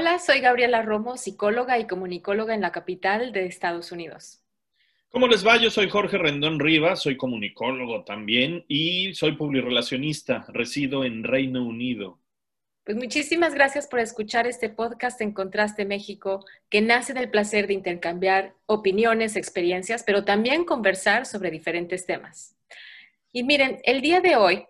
Hola, 0.00 0.18
soy 0.18 0.40
Gabriela 0.40 0.80
Romo, 0.80 1.18
psicóloga 1.18 1.78
y 1.78 1.86
comunicóloga 1.86 2.54
en 2.54 2.62
la 2.62 2.72
capital 2.72 3.32
de 3.32 3.44
Estados 3.44 3.92
Unidos. 3.92 4.40
¿Cómo 5.10 5.28
les 5.28 5.46
va? 5.46 5.58
Yo 5.58 5.70
soy 5.70 5.90
Jorge 5.90 6.16
Rendón 6.16 6.58
Rivas, 6.58 7.02
soy 7.02 7.18
comunicólogo 7.18 8.02
también 8.02 8.64
y 8.66 9.12
soy 9.12 9.32
publirelacionista. 9.32 10.46
Resido 10.48 11.04
en 11.04 11.22
Reino 11.22 11.66
Unido. 11.66 12.18
Pues 12.82 12.96
muchísimas 12.96 13.52
gracias 13.52 13.86
por 13.88 14.00
escuchar 14.00 14.46
este 14.46 14.70
podcast 14.70 15.20
en 15.20 15.32
Contraste 15.32 15.84
México, 15.84 16.46
que 16.70 16.80
nace 16.80 17.12
del 17.12 17.28
placer 17.28 17.66
de 17.66 17.74
intercambiar 17.74 18.54
opiniones, 18.64 19.36
experiencias, 19.36 20.02
pero 20.02 20.24
también 20.24 20.64
conversar 20.64 21.26
sobre 21.26 21.50
diferentes 21.50 22.06
temas. 22.06 22.56
Y 23.32 23.42
miren, 23.42 23.82
el 23.84 24.00
día 24.00 24.22
de 24.22 24.36
hoy 24.36 24.64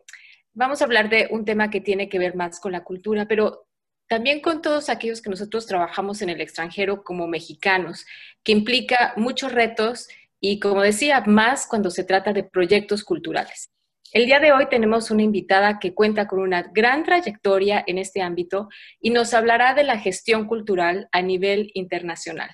vamos 0.54 0.82
a 0.82 0.86
hablar 0.86 1.08
de 1.08 1.28
un 1.30 1.44
tema 1.44 1.70
que 1.70 1.80
tiene 1.80 2.08
que 2.08 2.18
ver 2.18 2.34
más 2.34 2.58
con 2.58 2.72
la 2.72 2.82
cultura, 2.82 3.28
pero 3.28 3.68
también 4.10 4.40
con 4.40 4.60
todos 4.60 4.88
aquellos 4.88 5.22
que 5.22 5.30
nosotros 5.30 5.66
trabajamos 5.66 6.20
en 6.20 6.30
el 6.30 6.40
extranjero 6.40 7.04
como 7.04 7.28
mexicanos, 7.28 8.06
que 8.42 8.50
implica 8.50 9.14
muchos 9.16 9.52
retos 9.52 10.08
y, 10.40 10.58
como 10.58 10.82
decía, 10.82 11.22
más 11.28 11.64
cuando 11.64 11.92
se 11.92 12.02
trata 12.02 12.32
de 12.32 12.42
proyectos 12.42 13.04
culturales. 13.04 13.70
El 14.10 14.26
día 14.26 14.40
de 14.40 14.50
hoy 14.50 14.68
tenemos 14.68 15.12
una 15.12 15.22
invitada 15.22 15.78
que 15.78 15.94
cuenta 15.94 16.26
con 16.26 16.40
una 16.40 16.62
gran 16.62 17.04
trayectoria 17.04 17.84
en 17.86 17.98
este 17.98 18.20
ámbito 18.20 18.68
y 19.00 19.10
nos 19.10 19.32
hablará 19.32 19.74
de 19.74 19.84
la 19.84 19.96
gestión 19.96 20.48
cultural 20.48 21.08
a 21.12 21.22
nivel 21.22 21.70
internacional. 21.74 22.50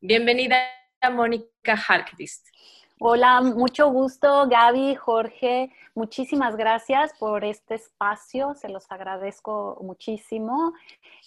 Bienvenida, 0.00 0.62
Mónica 1.10 1.74
Harkvist. 1.88 2.46
Hola, 3.02 3.40
mucho 3.40 3.88
gusto, 3.90 4.46
Gaby, 4.46 4.94
Jorge. 4.94 5.72
Muchísimas 5.94 6.54
gracias 6.54 7.14
por 7.18 7.46
este 7.46 7.76
espacio, 7.76 8.54
se 8.54 8.68
los 8.68 8.92
agradezco 8.92 9.78
muchísimo. 9.80 10.74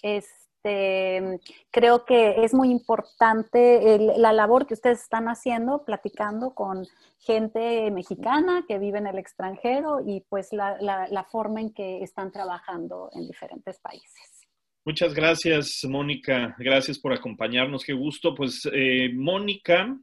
Este, 0.04 1.40
creo 1.72 2.06
que 2.06 2.44
es 2.44 2.54
muy 2.54 2.70
importante 2.70 3.98
la 4.18 4.34
labor 4.34 4.68
que 4.68 4.76
ustedes 4.76 5.02
están 5.02 5.26
haciendo, 5.26 5.84
platicando 5.84 6.54
con 6.54 6.86
gente 7.18 7.90
mexicana 7.90 8.66
que 8.68 8.78
vive 8.78 9.00
en 9.00 9.08
el 9.08 9.18
extranjero 9.18 10.00
y 10.06 10.22
pues 10.30 10.50
la, 10.54 11.28
forma 11.32 11.60
en 11.60 11.74
que 11.74 12.04
están 12.04 12.32
trabajando 12.32 13.10
en 13.14 13.26
diferentes 13.26 13.80
países. 13.80 14.46
Muchas 14.86 15.16
gracias, 15.16 15.80
Mónica. 15.90 16.56
Gracias 16.60 17.00
por 17.00 17.14
acompañarnos. 17.14 17.84
Qué 17.84 17.94
gusto. 17.94 18.36
Pues, 18.36 18.62
eh, 18.72 19.10
Mónica 19.12 19.98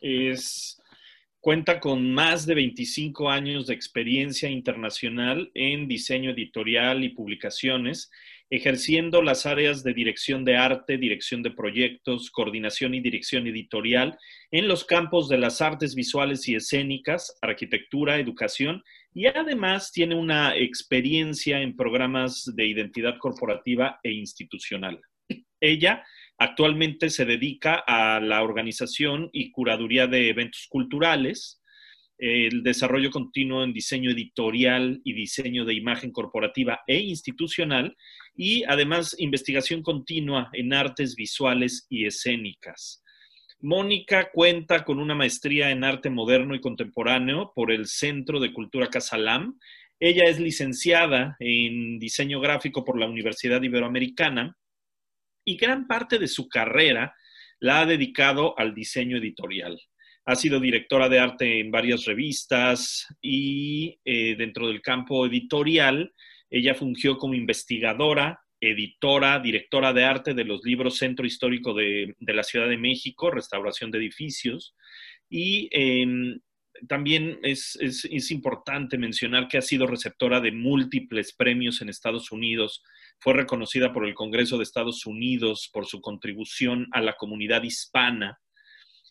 es, 0.00 0.80
cuenta 1.40 1.80
con 1.80 2.12
más 2.12 2.46
de 2.46 2.54
25 2.54 3.30
años 3.30 3.66
de 3.66 3.74
experiencia 3.74 4.48
internacional 4.48 5.50
en 5.54 5.88
diseño 5.88 6.30
editorial 6.30 7.04
y 7.04 7.10
publicaciones, 7.10 8.10
ejerciendo 8.50 9.22
las 9.22 9.46
áreas 9.46 9.82
de 9.82 9.92
dirección 9.92 10.44
de 10.44 10.56
arte, 10.56 10.98
dirección 10.98 11.42
de 11.42 11.50
proyectos, 11.50 12.30
coordinación 12.30 12.94
y 12.94 13.00
dirección 13.00 13.46
editorial 13.46 14.18
en 14.50 14.68
los 14.68 14.84
campos 14.84 15.28
de 15.28 15.38
las 15.38 15.60
artes 15.60 15.94
visuales 15.94 16.48
y 16.48 16.54
escénicas, 16.54 17.36
arquitectura, 17.42 18.18
educación 18.18 18.82
y 19.12 19.26
además 19.26 19.92
tiene 19.92 20.14
una 20.14 20.54
experiencia 20.56 21.60
en 21.60 21.74
programas 21.74 22.44
de 22.54 22.66
identidad 22.66 23.18
corporativa 23.18 23.98
e 24.02 24.12
institucional. 24.12 25.00
Ella 25.60 26.04
Actualmente 26.38 27.08
se 27.08 27.24
dedica 27.24 27.82
a 27.86 28.20
la 28.20 28.42
organización 28.42 29.30
y 29.32 29.50
curaduría 29.50 30.06
de 30.06 30.28
eventos 30.28 30.66
culturales, 30.68 31.62
el 32.18 32.62
desarrollo 32.62 33.10
continuo 33.10 33.62
en 33.62 33.72
diseño 33.72 34.10
editorial 34.10 35.00
y 35.04 35.12
diseño 35.12 35.64
de 35.64 35.74
imagen 35.74 36.12
corporativa 36.12 36.80
e 36.86 36.98
institucional 36.98 37.94
y 38.34 38.64
además 38.64 39.14
investigación 39.18 39.82
continua 39.82 40.48
en 40.52 40.72
artes 40.72 41.14
visuales 41.14 41.86
y 41.90 42.06
escénicas. 42.06 43.02
Mónica 43.60 44.30
cuenta 44.32 44.84
con 44.84 44.98
una 44.98 45.14
maestría 45.14 45.70
en 45.70 45.84
arte 45.84 46.10
moderno 46.10 46.54
y 46.54 46.60
contemporáneo 46.60 47.52
por 47.54 47.72
el 47.72 47.86
Centro 47.86 48.40
de 48.40 48.52
Cultura 48.52 48.88
Casalam. 48.88 49.58
Ella 49.98 50.24
es 50.24 50.38
licenciada 50.38 51.36
en 51.38 51.98
diseño 51.98 52.40
gráfico 52.40 52.84
por 52.84 52.98
la 52.98 53.06
Universidad 53.06 53.62
Iberoamericana 53.62 54.56
y 55.46 55.56
gran 55.56 55.86
parte 55.86 56.18
de 56.18 56.28
su 56.28 56.48
carrera 56.48 57.14
la 57.60 57.80
ha 57.80 57.86
dedicado 57.86 58.58
al 58.58 58.74
diseño 58.74 59.16
editorial. 59.16 59.80
Ha 60.26 60.34
sido 60.34 60.60
directora 60.60 61.08
de 61.08 61.20
arte 61.20 61.60
en 61.60 61.70
varias 61.70 62.04
revistas 62.04 63.06
y 63.22 63.98
eh, 64.04 64.34
dentro 64.36 64.66
del 64.66 64.82
campo 64.82 65.24
editorial, 65.24 66.12
ella 66.50 66.74
fungió 66.74 67.16
como 67.16 67.34
investigadora, 67.34 68.40
editora, 68.60 69.38
directora 69.38 69.92
de 69.92 70.04
arte 70.04 70.34
de 70.34 70.44
los 70.44 70.62
libros 70.64 70.98
Centro 70.98 71.24
Histórico 71.24 71.74
de, 71.74 72.14
la 72.18 72.42
Ciudad 72.42 72.68
de 72.68 72.76
México, 72.76 73.30
Restauración 73.30 73.90
de 73.92 73.98
Edificios, 73.98 74.74
y 75.28 75.68
em, 75.70 76.40
también 76.88 77.38
es, 77.42 78.30
importante 78.30 78.98
mencionar 78.98 79.48
que 79.48 79.58
ha 79.58 79.62
sido 79.62 79.86
receptora 79.86 80.40
de 80.40 80.52
múltiples 80.52 81.34
premios 81.34 81.80
en 81.80 81.88
Estados 81.88 82.32
Unidos 82.32 82.82
fue 83.18 83.34
reconocida 83.34 83.92
por 83.92 84.06
el 84.06 84.14
Congreso 84.14 84.56
de 84.56 84.64
Estados 84.64 85.06
Unidos 85.06 85.70
por 85.72 85.86
su 85.86 86.00
contribución 86.00 86.86
a 86.92 87.00
la 87.00 87.14
comunidad 87.14 87.62
hispana. 87.62 88.38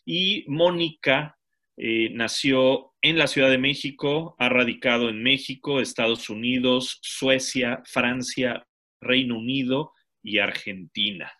Y 0.04 0.44
Mónica 0.46 1.36
eh, 1.76 2.10
nació 2.12 2.94
en 3.02 3.18
la 3.18 3.26
Ciudad 3.26 3.50
de 3.50 3.58
México, 3.58 4.36
ha 4.38 4.48
radicado 4.48 5.08
en 5.08 5.22
México, 5.22 5.80
Estados 5.80 6.30
Unidos, 6.30 6.98
Suecia, 7.02 7.82
Francia, 7.84 8.66
Reino 9.00 9.38
Unido 9.38 9.92
y 10.22 10.38
Argentina. 10.38 11.32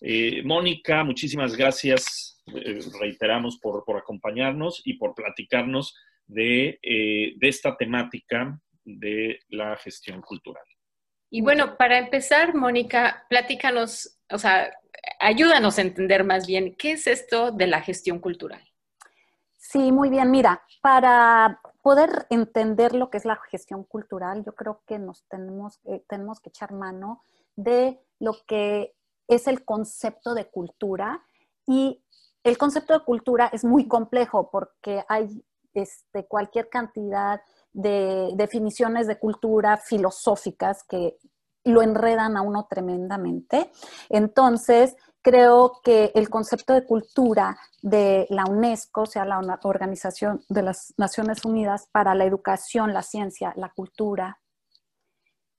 Eh, 0.00 0.42
Mónica, 0.44 1.04
muchísimas 1.04 1.56
gracias, 1.56 2.31
eh, 2.46 2.80
reiteramos, 3.00 3.58
por, 3.58 3.84
acompañarnos 3.96 4.82
y 4.84 4.94
por 4.94 5.14
platicarnos 5.14 5.94
de 6.26 6.78
esta 7.40 7.76
temática 7.76 8.58
de 8.84 9.40
la 9.48 9.76
gestión 9.76 10.22
cultural. 10.22 10.64
Y 11.34 11.40
bueno, 11.40 11.78
para 11.78 11.98
empezar, 11.98 12.54
Mónica, 12.54 13.24
platícanos, 13.30 14.18
o 14.30 14.36
sea, 14.36 14.70
ayúdanos 15.18 15.78
a 15.78 15.82
entender 15.82 16.24
más 16.24 16.46
bien 16.46 16.74
qué 16.76 16.92
es 16.92 17.06
esto 17.06 17.52
de 17.52 17.66
la 17.66 17.80
gestión 17.80 18.18
cultural. 18.18 18.62
Sí, 19.56 19.92
muy 19.92 20.10
bien. 20.10 20.30
Mira, 20.30 20.62
para 20.82 21.60
poder 21.80 22.26
entender 22.28 22.94
lo 22.94 23.08
que 23.08 23.16
es 23.16 23.24
la 23.24 23.40
gestión 23.50 23.84
cultural, 23.84 24.44
yo 24.44 24.54
creo 24.54 24.82
que 24.86 24.98
nos 24.98 25.26
tenemos, 25.28 25.80
eh, 25.86 26.04
tenemos 26.06 26.40
que 26.40 26.50
echar 26.50 26.72
mano 26.72 27.22
de 27.56 27.98
lo 28.18 28.44
que 28.46 28.94
es 29.26 29.46
el 29.46 29.64
concepto 29.64 30.34
de 30.34 30.50
cultura 30.50 31.24
y 31.66 32.02
el 32.44 32.58
concepto 32.58 32.92
de 32.92 33.04
cultura 33.04 33.50
es 33.52 33.64
muy 33.64 33.86
complejo 33.86 34.50
porque 34.50 35.04
hay 35.08 35.44
este, 35.74 36.26
cualquier 36.26 36.68
cantidad 36.68 37.40
de 37.72 38.32
definiciones 38.34 39.06
de 39.06 39.18
cultura 39.18 39.76
filosóficas 39.78 40.82
que 40.84 41.16
lo 41.64 41.82
enredan 41.82 42.36
a 42.36 42.42
uno 42.42 42.66
tremendamente. 42.68 43.70
Entonces, 44.08 44.96
creo 45.22 45.80
que 45.82 46.10
el 46.14 46.28
concepto 46.28 46.74
de 46.74 46.84
cultura 46.84 47.56
de 47.80 48.26
la 48.30 48.44
UNESCO, 48.44 49.02
o 49.02 49.06
sea, 49.06 49.24
la 49.24 49.38
Organización 49.62 50.44
de 50.48 50.62
las 50.62 50.92
Naciones 50.96 51.44
Unidas 51.44 51.88
para 51.92 52.14
la 52.14 52.24
Educación, 52.24 52.92
la 52.92 53.02
Ciencia, 53.02 53.54
la 53.56 53.70
Cultura, 53.70 54.41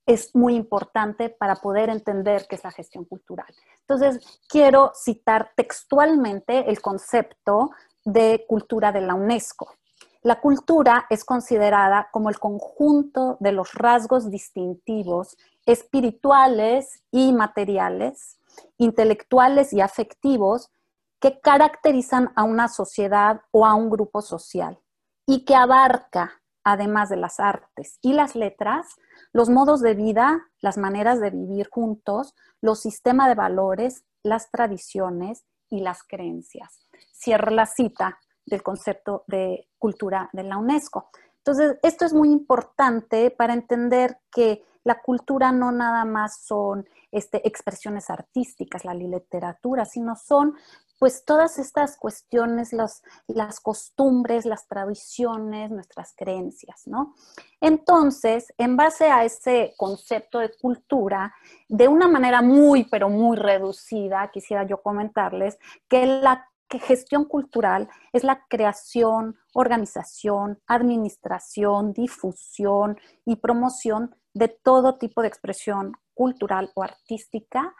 es 0.05 0.35
muy 0.35 0.55
importante 0.55 1.29
para 1.29 1.55
poder 1.55 1.89
entender 1.89 2.45
qué 2.47 2.55
es 2.55 2.63
la 2.63 2.71
gestión 2.71 3.05
cultural. 3.05 3.47
Entonces, 3.81 4.41
quiero 4.47 4.91
citar 4.95 5.51
textualmente 5.55 6.69
el 6.69 6.81
concepto 6.81 7.71
de 8.03 8.45
cultura 8.47 8.91
de 8.91 9.01
la 9.01 9.15
UNESCO. 9.15 9.75
La 10.21 10.39
cultura 10.39 11.05
es 11.09 11.25
considerada 11.25 12.07
como 12.11 12.29
el 12.29 12.39
conjunto 12.39 13.37
de 13.39 13.51
los 13.51 13.73
rasgos 13.73 14.31
distintivos 14.31 15.37
espirituales 15.65 17.03
y 17.11 17.33
materiales, 17.33 18.39
intelectuales 18.77 19.73
y 19.73 19.81
afectivos 19.81 20.71
que 21.19 21.39
caracterizan 21.39 22.31
a 22.35 22.43
una 22.43 22.67
sociedad 22.67 23.41
o 23.51 23.65
a 23.65 23.73
un 23.73 23.89
grupo 23.89 24.21
social 24.21 24.79
y 25.25 25.45
que 25.45 25.55
abarca, 25.55 26.41
además 26.63 27.09
de 27.09 27.17
las 27.17 27.39
artes 27.39 27.97
y 28.01 28.13
las 28.13 28.35
letras, 28.35 28.95
los 29.31 29.49
modos 29.49 29.81
de 29.81 29.93
vida, 29.93 30.49
las 30.59 30.77
maneras 30.77 31.19
de 31.19 31.31
vivir 31.31 31.69
juntos, 31.69 32.35
los 32.61 32.81
sistemas 32.81 33.27
de 33.27 33.35
valores, 33.35 34.03
las 34.23 34.49
tradiciones 34.51 35.45
y 35.69 35.81
las 35.81 36.03
creencias. 36.03 36.87
Cierra 37.11 37.51
la 37.51 37.65
cita 37.65 38.19
del 38.45 38.63
concepto 38.63 39.23
de 39.27 39.67
cultura 39.77 40.29
de 40.33 40.43
la 40.43 40.57
UNESCO. 40.57 41.09
Entonces, 41.37 41.77
esto 41.83 42.05
es 42.05 42.13
muy 42.13 42.29
importante 42.29 43.31
para 43.31 43.53
entender 43.53 44.19
que 44.31 44.63
la 44.83 45.01
cultura 45.01 45.51
no 45.51 45.71
nada 45.71 46.05
más 46.05 46.43
son 46.45 46.87
este, 47.11 47.45
expresiones 47.47 48.09
artísticas, 48.09 48.85
la 48.85 48.93
literatura, 48.93 49.85
sino 49.85 50.15
son 50.15 50.55
pues 51.03 51.25
todas 51.25 51.59
estas 51.59 51.97
cuestiones, 51.97 52.71
las 52.71 53.59
costumbres, 53.59 54.45
las 54.45 54.69
tradiciones, 54.69 55.69
nuestras 55.69 56.13
creencias, 56.15 56.83
¿no? 56.85 57.15
Entonces, 57.59 58.53
en 58.57 58.77
base 58.77 59.11
a 59.11 59.25
ese 59.25 59.73
concepto 59.75 60.39
de 60.39 60.53
cultura, 60.61 61.35
de 61.67 61.89
una 61.89 62.07
manera 62.07 62.41
muy, 62.41 62.85
pero 62.85 63.09
muy 63.09 63.35
reducida, 63.35 64.31
quisiera 64.31 64.65
yo 64.65 64.81
comentarles 64.81 65.59
que 65.89 66.05
la 66.05 66.49
gestión 66.69 67.25
cultural 67.25 67.89
es 68.13 68.23
la 68.23 68.45
creación, 68.47 69.37
organización, 69.53 70.61
administración, 70.67 71.91
difusión 71.91 72.97
y 73.25 73.35
promoción 73.35 74.15
de 74.33 74.47
todo 74.47 74.97
tipo 74.97 75.21
de 75.21 75.27
expresión 75.27 75.91
cultural 76.13 76.71
o 76.75 76.81
artística 76.81 77.75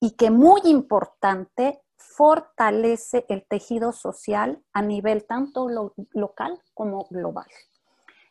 y 0.00 0.12
que 0.12 0.30
muy 0.30 0.62
importante 0.64 1.82
fortalece 1.96 3.24
el 3.28 3.46
tejido 3.46 3.92
social 3.92 4.62
a 4.72 4.82
nivel 4.82 5.24
tanto 5.26 5.68
local 6.12 6.60
como 6.74 7.06
global. 7.10 7.46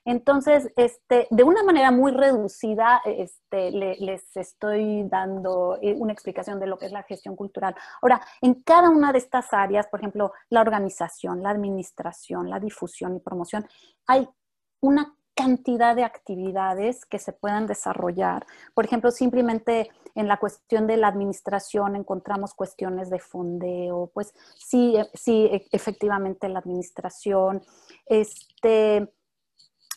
Entonces, 0.07 0.71
este, 0.75 1.27
de 1.31 1.43
una 1.43 1.63
manera 1.63 1.89
muy 1.89 2.11
reducida, 2.11 3.01
este, 3.05 3.71
les 3.71 4.37
estoy 4.37 5.03
dando 5.09 5.79
eh, 5.81 5.95
una 5.97 6.13
explicación 6.13 6.59
de 6.59 6.67
lo 6.67 6.77
que 6.77 6.85
es 6.85 6.91
la 6.91 7.01
gestión 7.01 7.35
cultural. 7.35 7.75
Ahora, 8.03 8.21
en 8.41 8.61
cada 8.61 8.91
una 8.91 9.11
de 9.11 9.17
estas 9.17 9.51
áreas, 9.51 9.87
por 9.87 9.99
ejemplo, 9.99 10.31
la 10.49 10.61
organización, 10.61 11.41
la 11.41 11.49
administración, 11.49 12.51
la 12.51 12.59
difusión 12.59 13.15
y 13.15 13.19
promoción, 13.19 13.67
hay 14.05 14.29
una 14.79 15.15
cantidad 15.35 15.95
de 15.95 16.03
actividades 16.03 17.05
que 17.05 17.19
se 17.19 17.33
puedan 17.33 17.67
desarrollar. 17.67 18.45
Por 18.73 18.85
ejemplo, 18.85 19.11
simplemente 19.11 19.91
en 20.15 20.27
la 20.27 20.37
cuestión 20.37 20.87
de 20.87 20.97
la 20.97 21.09
administración 21.09 21.95
encontramos 21.95 22.53
cuestiones 22.53 23.09
de 23.09 23.19
fondeo, 23.19 24.09
pues 24.13 24.33
sí, 24.57 24.95
sí, 25.13 25.45
e, 25.51 25.67
efectivamente 25.71 26.47
la 26.47 26.59
administración, 26.59 27.61
este, 28.05 29.11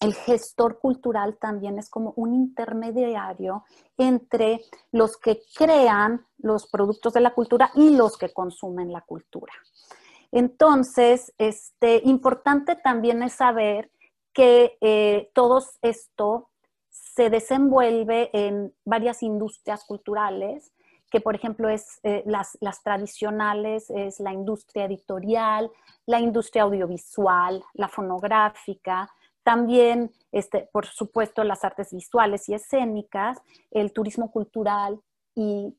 el 0.01 0.15
gestor 0.15 0.79
cultural 0.81 1.39
también 1.39 1.79
es 1.79 1.89
como 1.89 2.13
un 2.17 2.35
intermediario 2.35 3.65
entre 3.97 4.61
los 4.93 5.17
que 5.17 5.43
crean 5.57 6.27
los 6.39 6.67
productos 6.69 7.13
de 7.13 7.21
la 7.21 7.35
cultura 7.35 7.71
y 7.75 7.91
los 7.91 8.17
que 8.17 8.33
consumen 8.33 8.93
la 8.93 9.01
cultura. 9.03 9.53
Entonces, 10.31 11.33
este, 11.39 12.03
importante 12.05 12.77
también 12.77 13.23
es 13.23 13.35
saber 13.35 13.91
que 14.39 14.79
eh, 14.81 15.33
todo 15.35 15.61
esto 15.83 16.49
se 16.91 17.29
desenvuelve 17.29 18.31
en 18.33 18.73
varias 18.85 19.25
industrias 19.25 19.85
culturales, 19.85 20.73
que 21.11 21.21
por 21.21 21.35
ejemplo 21.35 21.69
es 21.69 21.99
eh, 22.05 22.23
las, 22.25 22.57
tradicionales, 22.85 23.91
es 23.91 24.21
la 24.21 24.33
industria 24.33 24.85
editorial, 24.85 25.73
la 26.07 26.21
industria 26.21 26.63
audiovisual, 26.63 27.65
la 27.75 27.89
fonográfica, 27.89 29.11
también, 29.43 30.13
este, 30.31 30.69
por 30.73 30.87
supuesto, 30.87 31.43
las 31.43 31.65
artes 31.65 31.93
visuales 31.93 32.49
y 32.49 32.55
escénicas, 32.55 33.43
el 33.73 33.93
turismo 33.93 34.31
cultural 34.31 35.01
y 35.35 35.75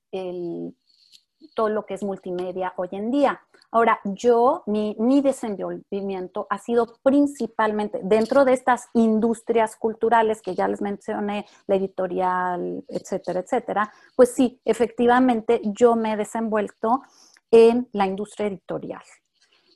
todo 1.55 1.69
lo 1.69 1.85
que 1.85 1.93
es 1.93 2.03
multimedia 2.03 2.73
hoy 2.77 2.89
en 2.91 3.11
día. 3.11 3.41
Ahora, 3.71 3.99
yo, 4.03 4.63
mi, 4.65 4.95
mi 4.99 5.21
desenvolvimiento 5.21 6.47
ha 6.49 6.57
sido 6.57 6.87
principalmente 7.03 7.99
dentro 8.03 8.43
de 8.43 8.53
estas 8.53 8.89
industrias 8.93 9.75
culturales 9.75 10.41
que 10.41 10.55
ya 10.55 10.67
les 10.67 10.81
mencioné, 10.81 11.45
la 11.67 11.75
editorial, 11.75 12.83
etcétera, 12.87 13.41
etcétera, 13.41 13.93
pues 14.15 14.33
sí, 14.33 14.59
efectivamente 14.65 15.61
yo 15.63 15.95
me 15.95 16.13
he 16.13 16.17
desenvuelto 16.17 17.01
en 17.51 17.87
la 17.93 18.07
industria 18.07 18.47
editorial. 18.47 19.03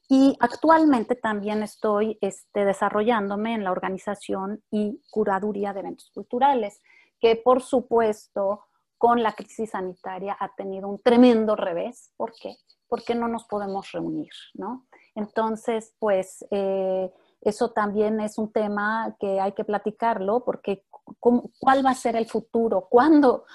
Y 0.10 0.36
actualmente 0.40 1.16
también 1.16 1.64
estoy 1.64 2.18
este, 2.22 2.66
desarrollándome 2.66 3.54
en 3.56 3.64
la 3.64 3.72
organización 3.72 4.62
y 4.70 5.02
curaduría 5.10 5.74
de 5.74 5.80
eventos 5.80 6.12
culturales, 6.14 6.82
que 7.20 7.36
por 7.36 7.62
supuesto 7.62 8.62
con 9.04 9.22
la 9.22 9.34
crisis 9.34 9.72
sanitaria 9.72 10.38
ha 10.40 10.56
tenido 10.56 10.88
un 10.88 10.98
tremendo 10.98 11.58
revés. 11.58 12.14
¿Por 12.16 12.32
qué? 12.32 12.56
¿por 12.88 13.04
qué 13.04 13.16
no 13.16 13.28
nos 13.28 13.44
podemos 13.46 13.92
reunir? 13.92 14.32
¿no? 14.54 14.86
Entonces, 15.14 15.94
pues 16.00 16.46
eh, 16.52 17.12
eso 17.42 17.72
también 17.72 18.22
es 18.22 18.38
un 18.38 18.54
tema 18.54 19.14
que 19.20 19.42
hay 19.42 19.52
que 19.52 19.66
platicarlo 19.66 20.46
porque 20.46 20.86
¿cuál 21.20 21.84
va 21.86 21.90
a 21.90 21.96
ser 21.96 22.16
el 22.16 22.28
futuro? 22.28 22.88
¿Cuándo, 22.90 23.46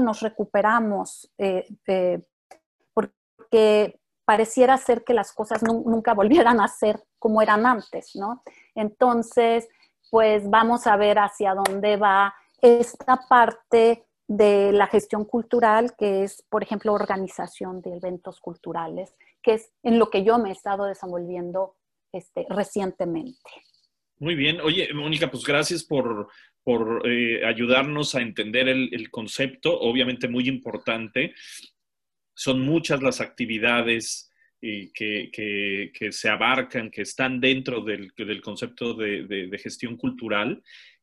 nos 0.00 0.20
recuperamos? 0.22 1.30
Eh, 1.38 1.68
eh, 1.86 2.26
porque 2.92 4.00
pareciera 4.24 4.76
ser 4.76 5.04
que 5.04 5.14
las 5.14 5.32
cosas 5.34 5.62
nunca 5.62 6.14
volvieran 6.14 6.58
a 6.58 6.66
ser 6.66 7.04
como 7.20 7.42
eran 7.42 7.66
antes, 7.66 8.16
¿no? 8.16 8.42
Entonces, 8.74 9.68
pues 10.10 10.50
vamos 10.50 10.88
a 10.88 10.96
ver 10.96 11.18
hacia 11.18 11.54
dónde 11.54 11.96
va 11.96 12.34
esta 12.62 13.20
parte 13.28 14.06
de 14.30 14.70
la 14.70 14.86
gestión 14.86 15.24
cultural, 15.24 15.96
que 15.98 16.22
es, 16.22 16.44
por 16.48 16.62
ejemplo, 16.62 16.92
organización 16.92 17.82
de 17.82 17.96
eventos 17.96 18.38
culturales, 18.38 19.12
que 19.42 19.54
es 19.54 19.72
en 19.82 19.98
lo 19.98 20.08
que 20.08 20.22
yo 20.22 20.38
me 20.38 20.50
he 20.50 20.52
estado 20.52 20.84
desenvolviendo 20.84 21.74
este, 22.12 22.46
recientemente. 22.48 23.50
Muy 24.20 24.36
bien. 24.36 24.60
Oye, 24.60 24.94
Mónica, 24.94 25.28
pues 25.32 25.42
gracias 25.42 25.82
por, 25.82 26.28
eh, 27.04 27.44
ayudarnos 27.44 28.14
a 28.14 28.20
entender 28.20 28.68
el, 28.68 29.10
concepto, 29.10 29.76
obviamente 29.80 30.28
muy 30.28 30.46
importante. 30.46 31.34
Son 32.32 32.60
muchas 32.60 33.02
las 33.02 33.20
actividades 33.20 34.30
eh, 34.62 34.92
que, 34.94 36.12
se 36.12 36.28
abarcan, 36.28 36.92
que 36.92 37.02
están 37.02 37.40
dentro 37.40 37.80
del, 37.80 38.12
concepto 38.40 38.94
de, 38.94 39.60
gestión 39.60 39.96
cultural. 39.96 40.62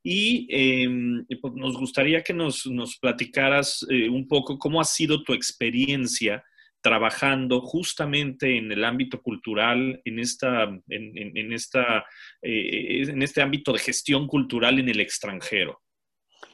Y 0.10 1.36
pues, 1.36 1.54
nos 1.56 1.78
gustaría 1.78 2.24
que 2.24 2.34
nos, 2.34 2.64
platicaras 3.02 3.86
eh, 3.90 4.08
un 4.08 4.26
poco 4.26 4.58
cómo 4.58 4.80
ha 4.80 4.86
sido 4.86 5.22
tu 5.22 5.34
experiencia 5.34 6.46
trabajando 6.80 7.60
justamente 7.60 8.58
en 8.58 8.72
el 8.72 8.86
ámbito 8.86 9.22
cultural, 9.22 10.00
en, 10.06 10.20
esta, 10.20 10.64
en, 10.88 11.52
esta, 11.52 12.06
eh, 12.42 13.04
en 13.10 13.22
este 13.22 13.42
ámbito 13.42 13.74
de 13.74 13.80
gestión 13.80 14.28
cultural 14.28 14.80
en 14.80 14.88
el 14.88 15.02
extranjero. 15.02 15.82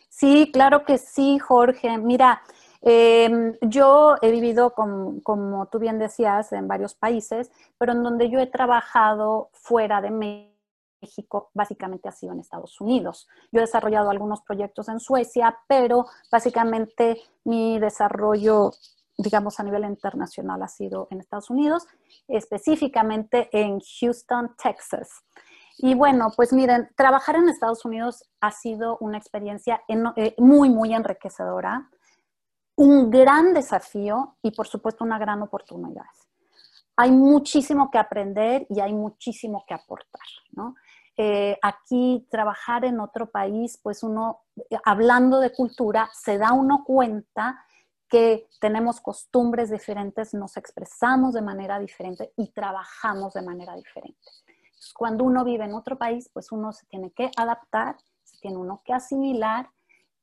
Sí, 0.10 0.50
claro 0.52 0.84
que 0.84 0.98
sí, 0.98 1.38
Jorge. 1.38 2.00
Mira, 2.00 2.42
em, 2.82 3.54
yo 3.62 4.16
he 4.24 4.32
vivido, 4.32 4.74
como 4.74 5.70
tú 5.72 5.78
bien 5.78 6.00
decías, 6.00 6.52
en 6.54 6.68
varios 6.68 6.96
países, 6.96 7.52
pero 7.78 7.92
en 7.92 8.02
donde 8.02 8.32
yo 8.32 8.40
he 8.40 8.48
trabajado 8.48 9.52
fuera 9.54 10.02
de 10.02 10.10
México 10.10 10.53
México 11.04 11.52
básicamente 11.54 12.08
ha 12.08 12.12
sido 12.12 12.34
en 12.34 12.40
Estados 12.40 12.80
Unidos. 12.80 13.28
Yo 13.52 13.60
he 13.60 13.62
desarrollado 13.62 14.10
algunos 14.10 14.42
proyectos 14.42 14.88
en 14.88 15.00
Suecia, 15.00 15.58
pero 15.68 16.06
básicamente 16.32 17.22
mi 17.44 17.78
desarrollo, 17.80 18.72
digamos, 19.18 19.60
a 19.60 19.64
nivel 19.64 19.84
internacional 19.84 20.64
ha 20.64 20.68
sido 20.68 21.08
en 21.12 21.20
Estados 21.20 21.50
Unidos, 21.50 21.86
específicamente 22.28 23.50
en 23.52 23.80
Houston, 24.00 24.56
Texas. 24.62 25.10
Y 25.78 25.94
bueno, 25.96 26.32
pues 26.36 26.54
miren, 26.54 26.90
trabajar 26.96 27.36
en 27.36 27.50
Estados 27.50 27.84
Unidos 27.84 28.24
ha 28.40 28.52
sido 28.52 28.98
una 29.02 29.18
experiencia 29.18 29.82
eh, 29.88 30.36
muy, 30.38 30.70
muy 30.70 30.94
enriquecedora, 30.94 31.90
un 32.76 33.10
gran 33.10 33.54
desafío 33.54 34.38
y 34.42 34.52
por 34.52 34.68
supuesto 34.68 35.04
una 35.04 35.20
gran 35.20 35.42
oportunidad 35.42 36.06
hay 36.96 37.12
muchísimo 37.12 37.90
que 37.90 37.98
aprender 37.98 38.66
y 38.70 38.80
hay 38.80 38.94
muchísimo 38.94 39.64
que 39.68 39.74
aportar, 39.74 40.22
¿no? 40.52 40.76
Eh, 41.16 41.58
aquí 41.62 42.28
trabajar 42.32 42.86
en 42.86 43.00
otro 43.00 43.30
país, 43.30 43.80
pues 43.82 44.02
uno, 44.02 44.42
hablando 44.84 45.40
de 45.40 45.54
cultura, 45.54 46.10
se 46.14 46.38
da 46.38 46.54
uno 46.54 46.84
cuenta 46.84 47.64
que 48.14 48.48
tenemos 48.60 49.00
costumbres 49.00 49.70
diferentes, 49.72 50.34
nos 50.34 50.58
expresamos 50.58 51.34
de 51.34 51.42
manera 51.42 51.80
diferente 51.80 52.32
y 52.38 52.52
trabajamos 52.52 53.34
de 53.34 53.42
manera 53.42 53.76
diferente. 53.76 54.20
cuando 54.96 55.24
uno 55.24 55.44
vive 55.44 55.64
en 55.64 55.74
otro 55.74 55.98
país, 55.98 56.30
pues 56.34 56.52
uno 56.52 56.74
se 56.74 56.86
tiene 56.88 57.12
que 57.12 57.32
adaptar, 57.38 57.96
se 58.24 58.38
tiene 58.40 58.58
uno 58.58 58.82
que 58.84 58.94
asimilar 58.94 59.70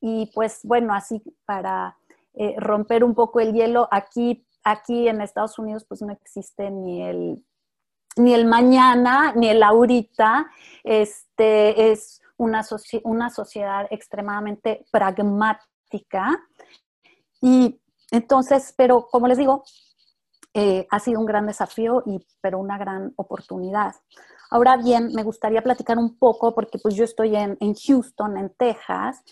y 0.00 0.30
pues 0.34 0.60
bueno, 0.64 0.94
así 0.94 1.22
para 1.44 1.96
eh, 2.34 2.54
romper 2.58 3.02
un 3.02 3.14
poco 3.14 3.40
el 3.40 3.52
hielo, 3.52 3.88
aquí, 3.90 4.46
aquí 4.62 5.08
en 5.08 5.20
Estados 5.20 5.58
Unidos 5.58 5.84
pues 5.84 6.02
no 6.02 6.12
existe 6.12 6.70
ni 6.70 7.02
el 7.02 7.44
ni 8.16 8.34
el 8.34 8.46
mañana, 8.46 9.32
ni 9.34 9.48
el 9.48 9.62
ahorita, 9.62 10.50
este, 10.84 11.92
es 11.92 12.20
una, 12.36 12.64
una 13.04 13.30
sociedad 13.30 13.86
extremadamente 13.90 14.86
pragmática. 14.90 16.40
Y 17.40 17.80
entonces, 18.10 18.74
pero 18.76 19.08
como 19.08 19.28
les 19.28 19.38
digo, 19.38 19.64
eh, 20.52 20.86
ha 20.90 20.98
sido 20.98 21.20
un 21.20 21.26
gran 21.26 21.46
desafío, 21.46 22.02
y, 22.06 22.26
pero 22.40 22.58
una 22.58 22.76
gran 22.76 23.12
oportunidad. 23.16 23.94
Ahora 24.50 24.76
bien, 24.76 25.12
me 25.14 25.22
gustaría 25.22 25.62
platicar 25.62 25.96
un 25.96 26.18
poco, 26.18 26.54
porque 26.54 26.78
pues 26.78 26.96
yo 26.96 27.04
estoy 27.04 27.36
en, 27.36 27.56
en 27.60 27.74
Houston, 27.74 28.36
en 28.36 28.50
Texas, 28.50 29.22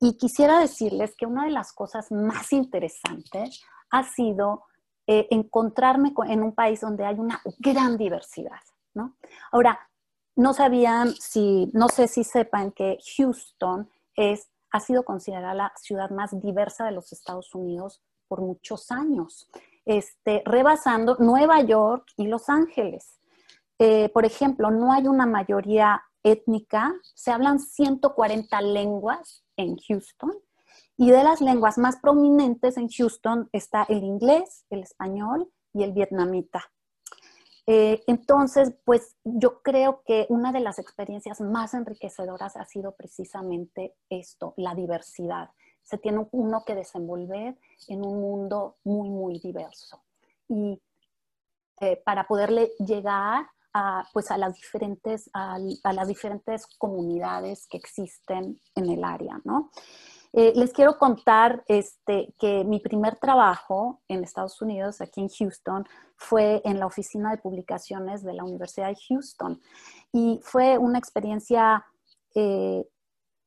y 0.00 0.16
quisiera 0.18 0.58
decirles 0.58 1.14
que 1.16 1.24
una 1.24 1.44
de 1.44 1.52
las 1.52 1.72
cosas 1.72 2.10
más 2.10 2.52
interesantes 2.52 3.62
ha 3.90 4.02
sido 4.02 4.64
eh, 5.06 5.28
encontrarme 5.30 6.12
en 6.28 6.42
un 6.42 6.52
país 6.52 6.80
donde 6.80 7.04
hay 7.04 7.18
una 7.18 7.40
gran 7.58 7.96
diversidad, 7.96 8.60
¿no? 8.94 9.16
Ahora, 9.52 9.78
no 10.36 10.52
sabían 10.52 11.12
si, 11.12 11.70
no 11.72 11.88
sé 11.88 12.08
si 12.08 12.24
sepan 12.24 12.72
que 12.72 12.98
Houston 13.16 13.88
es, 14.14 14.50
ha 14.70 14.80
sido 14.80 15.04
considerada 15.04 15.54
la 15.54 15.72
ciudad 15.76 16.10
más 16.10 16.38
diversa 16.40 16.84
de 16.84 16.92
los 16.92 17.12
Estados 17.12 17.54
Unidos 17.54 18.02
por 18.28 18.40
muchos 18.40 18.90
años, 18.90 19.48
este, 19.84 20.42
rebasando 20.44 21.16
Nueva 21.20 21.62
York 21.62 22.06
y 22.16 22.26
Los 22.26 22.48
Ángeles. 22.48 23.20
Eh, 23.78 24.08
por 24.10 24.24
ejemplo, 24.24 24.70
no 24.70 24.92
hay 24.92 25.06
una 25.06 25.26
mayoría 25.26 26.02
étnica, 26.22 26.92
se 27.14 27.30
hablan 27.30 27.60
140 27.60 28.60
lenguas 28.60 29.44
en 29.56 29.76
Houston 29.88 30.32
y 30.96 31.10
de 31.10 31.22
las 31.22 31.40
lenguas 31.40 31.78
más 31.78 31.96
prominentes 31.96 32.76
en 32.76 32.88
Houston 32.88 33.48
está 33.52 33.84
el 33.88 34.02
inglés, 34.02 34.64
el 34.70 34.80
español 34.80 35.50
y 35.72 35.82
el 35.82 35.92
vietnamita. 35.92 36.64
Eh, 37.66 38.02
entonces, 38.06 38.72
pues 38.84 39.16
yo 39.24 39.60
creo 39.60 40.02
que 40.06 40.26
una 40.28 40.52
de 40.52 40.60
las 40.60 40.78
experiencias 40.78 41.40
más 41.40 41.74
enriquecedoras 41.74 42.56
ha 42.56 42.64
sido 42.64 42.94
precisamente 42.94 43.96
esto, 44.08 44.54
la 44.56 44.74
diversidad. 44.74 45.50
Se 45.82 45.98
tiene 45.98 46.26
uno 46.30 46.64
que 46.64 46.76
desenvolver 46.76 47.58
en 47.88 48.04
un 48.04 48.20
mundo 48.20 48.76
muy, 48.84 49.10
muy 49.10 49.40
diverso. 49.40 50.02
Y 50.48 50.80
eh, 51.80 52.00
para 52.04 52.26
poderle 52.26 52.70
llegar 52.78 53.46
a, 53.74 54.04
pues 54.12 54.30
a, 54.30 54.38
las 54.38 54.54
diferentes, 54.54 55.28
a, 55.34 55.58
a, 55.82 55.92
las 55.92 56.08
diferentes 56.08 56.66
comunidades 56.78 57.66
que 57.66 57.76
existen 57.76 58.60
en 58.74 58.90
el 58.90 59.04
área, 59.04 59.40
¿no? 59.44 59.70
Eh, 60.32 60.52
les 60.54 60.72
quiero 60.72 60.98
contar 60.98 61.64
este, 61.68 62.34
que 62.38 62.64
mi 62.64 62.80
primer 62.80 63.16
trabajo 63.16 64.00
en 64.08 64.22
Estados 64.22 64.60
Unidos, 64.60 65.00
aquí 65.00 65.20
en 65.20 65.28
Houston, 65.28 65.86
fue 66.16 66.62
en 66.64 66.78
la 66.78 66.86
oficina 66.86 67.30
de 67.30 67.38
publicaciones 67.38 68.22
de 68.22 68.34
la 68.34 68.44
Universidad 68.44 68.88
de 68.88 68.98
Houston. 69.08 69.60
Y 70.12 70.40
fue 70.42 70.78
una 70.78 70.98
experiencia 70.98 71.84
eh, 72.34 72.84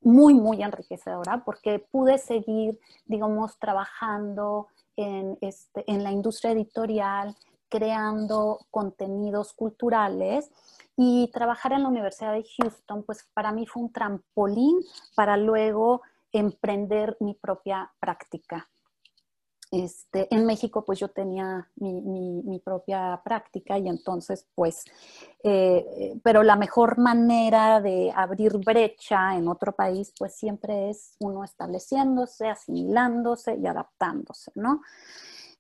muy, 0.02 0.34
muy 0.34 0.64
enriquecedora 0.64 1.44
porque 1.44 1.80
pude 1.80 2.18
seguir, 2.18 2.80
digamos, 3.06 3.58
trabajando 3.60 4.68
en, 4.96 5.38
este, 5.42 5.84
en 5.92 6.04
la 6.04 6.12
industria 6.12 6.52
editorial, 6.52 7.36
creando 7.70 8.66
contenidos 8.72 9.54
culturales 9.54 10.50
y 10.98 11.30
trabajar 11.32 11.72
en 11.74 11.84
la 11.84 11.90
Universidad 11.90 12.34
de 12.34 12.46
Houston, 12.58 13.04
pues 13.04 13.26
para 13.34 13.52
mí 13.52 13.66
fue 13.66 13.84
un 13.84 13.94
trampolín 13.94 14.80
para 15.16 15.38
luego 15.38 16.02
emprender 16.32 17.18
mi 17.20 17.34
propia 17.34 17.92
práctica. 18.00 18.70
Este, 19.72 20.28
en 20.34 20.48
México 20.48 20.84
pues 20.84 20.98
yo 20.98 21.10
tenía 21.10 21.70
mi, 21.76 22.60
propia 22.66 23.22
práctica 23.24 23.78
y 23.78 23.88
entonces 23.88 24.48
pues, 24.56 24.84
eh, 25.44 26.20
pero 26.24 26.42
la 26.42 26.56
mejor 26.56 26.98
manera 26.98 27.80
de 27.80 28.12
abrir 28.16 28.58
brecha 28.58 29.36
en 29.36 29.48
otro 29.48 29.74
país 29.74 30.12
pues 30.18 30.36
siempre 30.36 30.90
es 30.90 31.16
uno 31.20 31.44
estableciéndose, 31.44 32.48
asimilándose 32.48 33.58
y 33.58 33.68
adaptándose, 33.68 34.52
¿no? 34.56 34.82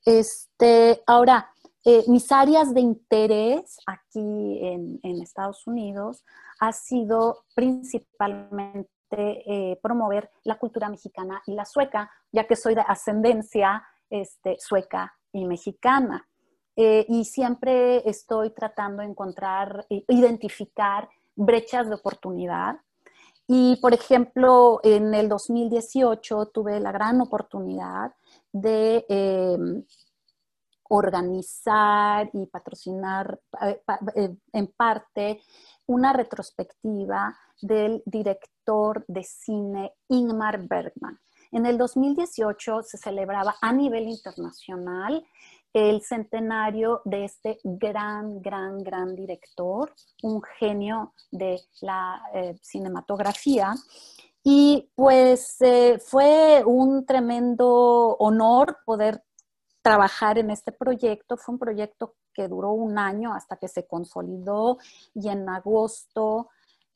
Este, 0.03 1.03
ahora, 1.05 1.51
eh, 1.85 2.03
mis 2.07 2.31
áreas 2.31 2.73
de 2.73 2.81
interés 2.81 3.77
aquí 3.85 4.59
en, 4.61 4.99
en 5.03 5.21
Estados 5.21 5.67
Unidos 5.67 6.25
ha 6.59 6.73
sido 6.73 7.45
principalmente 7.53 8.89
eh, 9.11 9.79
promover 9.81 10.29
la 10.43 10.57
cultura 10.57 10.89
mexicana 10.89 11.41
y 11.45 11.53
la 11.53 11.65
sueca, 11.65 12.11
ya 12.31 12.45
que 12.45 12.55
soy 12.55 12.75
de 12.75 12.81
ascendencia 12.81 13.83
este, 14.09 14.57
sueca 14.59 15.15
y 15.31 15.45
mexicana. 15.45 16.27
Eh, 16.75 17.05
y 17.09 17.25
siempre 17.25 18.07
estoy 18.09 18.51
tratando 18.51 19.01
de 19.01 19.09
encontrar, 19.09 19.85
identificar 19.89 21.09
brechas 21.35 21.89
de 21.89 21.95
oportunidad. 21.95 22.79
Y, 23.47 23.77
por 23.81 23.93
ejemplo, 23.93 24.79
en 24.83 25.13
el 25.13 25.27
2018 25.27 26.47
tuve 26.53 26.79
la 26.79 26.91
gran 26.91 27.19
oportunidad 27.19 28.13
de 28.51 29.05
em, 29.09 29.83
organizar 30.89 32.29
y 32.33 32.45
patrocinar 32.45 33.39
eh, 34.15 34.35
en 34.53 34.67
parte 34.67 35.41
una 35.87 36.13
retrospectiva 36.13 37.35
del 37.61 38.03
director 38.05 38.58
de 39.07 39.23
cine 39.23 39.93
Ingmar 40.09 40.67
Bergman. 40.67 41.19
En 41.51 41.65
el 41.65 41.77
2018 41.77 42.83
se 42.83 42.97
celebraba 42.97 43.55
a 43.61 43.73
nivel 43.73 44.07
internacional 44.07 45.25
el 45.73 46.01
centenario 46.01 47.01
de 47.05 47.25
este 47.25 47.59
gran, 47.63 48.41
gran, 48.41 48.83
gran 48.83 49.15
director, 49.15 49.91
un 50.21 50.41
genio 50.59 51.13
de 51.31 51.59
la 51.81 52.21
eh, 52.33 52.59
cinematografía. 52.61 53.73
Y 54.43 54.91
pues 54.95 55.59
eh, 55.61 55.99
fue 55.99 56.63
un 56.63 57.05
tremendo 57.05 58.15
honor 58.19 58.77
poder 58.85 59.23
trabajar 59.81 60.37
en 60.37 60.51
este 60.51 60.71
proyecto. 60.71 61.37
Fue 61.37 61.53
un 61.53 61.59
proyecto 61.59 62.15
que 62.33 62.47
duró 62.47 62.71
un 62.71 62.99
año 62.99 63.33
hasta 63.33 63.57
que 63.57 63.67
se 63.67 63.87
consolidó 63.87 64.77
y 65.15 65.29
en 65.29 65.49
agosto 65.49 66.49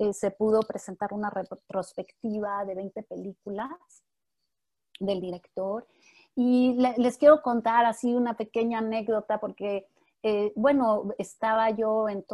eh, 0.03 0.13
se 0.13 0.31
pudo 0.31 0.61
presentar 0.61 1.13
una 1.13 1.29
retrospectiva 1.29 2.65
de 2.65 2.75
20 2.75 3.03
películas 3.03 4.03
del 4.99 5.21
director. 5.21 5.87
Y 6.35 6.75
les 6.97 7.17
quiero 7.17 7.41
contar 7.41 7.85
así 7.85 8.13
una 8.13 8.35
pequeña 8.35 8.79
anécdota 8.79 9.39
porque, 9.39 9.87
eh, 10.23 10.51
bueno, 10.55 11.13
estaba 11.17 11.69
yo 11.69 12.09
en, 12.09 12.25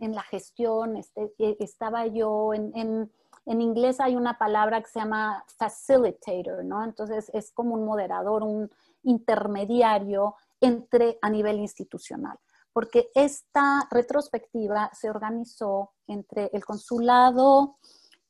en, 0.00 0.14
la 0.14 0.22
gestión, 0.22 0.96
este, 0.96 1.34
eh, 1.38 1.56
estaba 1.60 2.06
yo 2.06 2.54
en, 2.54 2.72
en, 2.76 3.60
inglés 3.60 4.00
hay 4.00 4.16
una 4.16 4.38
palabra 4.38 4.80
que 4.80 4.88
se 4.88 5.00
llama 5.00 5.44
facilitator, 5.58 6.64
¿no? 6.64 6.84
Entonces 6.84 7.30
es 7.34 7.50
como 7.52 7.74
un 7.74 7.84
moderador, 7.84 8.42
un 8.42 8.70
intermediario 9.02 10.36
entre 10.60 11.18
a 11.20 11.28
nivel 11.28 11.58
institucional 11.58 12.38
porque 12.72 13.10
esta 13.14 13.86
retrospectiva 13.90 14.90
se 14.94 15.10
organizó 15.10 15.91
entre 16.06 16.50
el 16.52 16.64
Consulado 16.64 17.76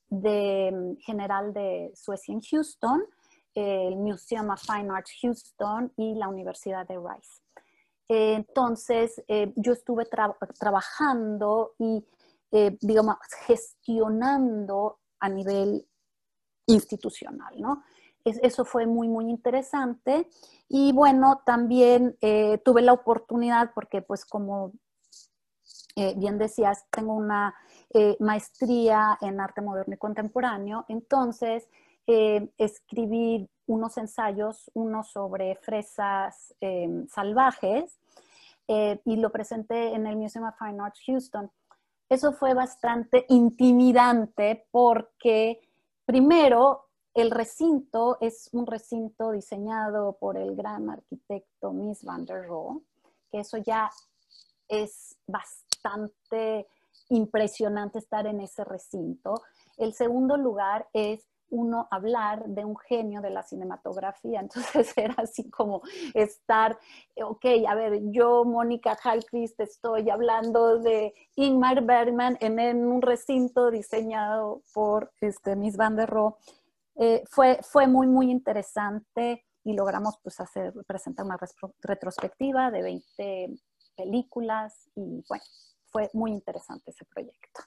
de, 0.08 0.96
General 1.00 1.52
de 1.52 1.92
Suecia 1.94 2.32
en 2.32 2.40
Houston, 2.40 3.02
el 3.54 3.96
Museum 3.96 4.50
of 4.50 4.60
Fine 4.60 4.90
Arts 4.90 5.12
Houston 5.22 5.92
y 5.96 6.14
la 6.14 6.28
Universidad 6.28 6.86
de 6.86 6.96
Rice. 6.96 7.42
Entonces, 8.08 9.22
eh, 9.28 9.52
yo 9.56 9.72
estuve 9.72 10.06
trabajando 10.58 11.74
y, 11.78 12.04
eh, 12.50 12.76
digamos, 12.80 13.16
gestionando 13.46 14.98
a 15.20 15.28
nivel 15.28 15.86
institucional, 16.66 17.60
¿no? 17.60 17.82
eso 18.24 18.64
fue 18.64 18.86
muy, 18.86 19.08
muy 19.08 19.28
interesante. 19.28 20.28
Y 20.68 20.92
bueno, 20.92 21.42
también 21.44 22.16
eh, 22.20 22.58
tuve 22.64 22.82
la 22.82 22.92
oportunidad, 22.92 23.72
porque 23.74 24.02
pues 24.02 24.24
como 24.24 24.72
eh, 25.94 26.14
bien 26.16 26.38
decías, 26.38 26.86
tengo 26.90 27.14
una 27.14 27.54
eh, 27.90 28.16
maestría 28.20 29.18
en 29.20 29.40
arte 29.40 29.60
moderno 29.60 29.94
y 29.94 29.98
contemporáneo, 29.98 30.84
entonces 30.88 31.68
escribí 32.58 33.48
unos 33.66 33.96
ensayos, 33.96 34.68
uno 34.74 35.04
sobre 35.04 35.54
fresas 35.54 36.52
salvajes, 37.08 37.96
y 38.66 39.16
lo 39.16 39.30
presenté 39.30 39.94
en 39.94 40.08
el 40.08 40.16
Museum 40.16 40.46
of 40.46 40.58
Fine 40.58 40.82
Arts 40.82 41.00
Houston. 41.06 41.48
Eso 42.08 42.32
fue 42.32 42.54
bastante 42.54 43.24
intimidante 43.28 44.66
porque 44.72 45.60
primero 46.04 46.88
el 47.14 47.30
recinto 47.30 48.16
es 48.20 48.48
un 48.52 48.66
recinto 48.66 49.32
diseñado 49.32 50.16
por 50.18 50.36
el 50.36 50.56
gran 50.56 50.90
arquitecto 50.90 51.72
Miss 51.72 52.04
van 52.04 52.24
der 52.24 52.46
Rohe, 52.46 52.80
que 53.30 53.40
eso 53.40 53.58
ya 53.58 53.90
es 54.68 55.16
bastante 55.26 55.71
impresionante 57.08 57.98
estar 57.98 58.26
en 58.26 58.40
ese 58.40 58.64
recinto. 58.64 59.42
El 59.76 59.94
segundo 59.94 60.36
lugar 60.36 60.88
es 60.92 61.26
uno 61.52 61.86
hablar 61.90 62.46
de 62.46 62.64
un 62.64 62.76
genio 62.76 63.20
de 63.20 63.30
la 63.30 63.42
cinematografía. 63.42 64.40
Entonces 64.86 64.92
era 64.96 65.14
así 65.18 65.48
como 65.50 65.82
estar, 66.14 66.78
ok, 67.22 67.44
a 67.68 67.74
ver, 67.74 68.00
yo, 68.10 68.44
Mónica 68.44 68.96
Halquist, 69.02 69.60
estoy 69.60 70.10
hablando 70.10 70.78
de 70.78 71.14
Ingmar 71.36 71.84
Bergman 71.84 72.36
en, 72.40 72.58
un 72.86 73.02
recinto 73.02 73.70
diseñado 73.70 74.62
por 74.72 75.12
este, 75.20 75.54
Miss 75.54 75.76
Van 75.76 75.96
der 75.96 76.08
Rohe. 76.08 76.34
Eh, 76.96 77.22
fue, 77.30 77.58
fue 77.62 77.86
muy, 77.86 78.06
muy 78.06 78.30
interesante 78.30 79.44
y 79.64 79.74
logramos 79.74 80.18
pues 80.22 80.40
hacer, 80.40 80.72
presentar 80.86 81.24
una 81.24 81.38
retrospectiva 81.80 82.70
de 82.70 82.82
20 82.82 83.54
películas 83.96 84.90
y 84.94 85.24
bueno, 85.28 85.44
fue 85.92 86.10
muy 86.14 86.32
interesante 86.32 86.90
ese 86.90 87.04
proyecto. 87.04 87.60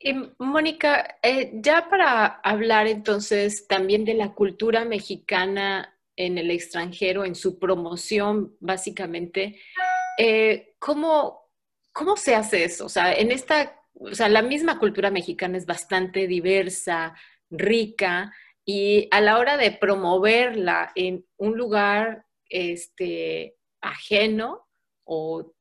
Y 0.00 0.14
Mónica, 0.38 1.18
eh, 1.22 1.50
ya 1.54 1.88
para 1.88 2.26
hablar 2.26 2.86
entonces 2.86 3.66
también 3.66 4.04
de 4.04 4.14
la 4.14 4.32
cultura 4.32 4.84
mexicana 4.84 5.98
en 6.16 6.38
el 6.38 6.50
extranjero, 6.50 7.24
en 7.24 7.34
su 7.34 7.58
promoción 7.58 8.56
básicamente, 8.60 9.60
eh, 10.18 10.74
¿cómo, 10.78 11.50
¿cómo 11.92 12.16
se 12.16 12.34
hace 12.34 12.64
eso? 12.64 12.86
O 12.86 12.88
sea, 12.88 13.12
en 13.12 13.30
esta, 13.32 13.80
o 13.94 14.14
sea, 14.14 14.28
la 14.28 14.42
misma 14.42 14.78
cultura 14.78 15.10
mexicana 15.10 15.58
es 15.58 15.66
bastante 15.66 16.26
diversa, 16.26 17.14
rica, 17.50 18.32
y 18.64 19.08
a 19.10 19.20
la 19.20 19.38
hora 19.38 19.56
de 19.56 19.72
promoverla 19.72 20.92
en 20.94 21.24
un 21.38 21.56
lugar 21.56 22.24
este, 22.48 23.56
ajeno 23.80 24.68
o 25.04 25.54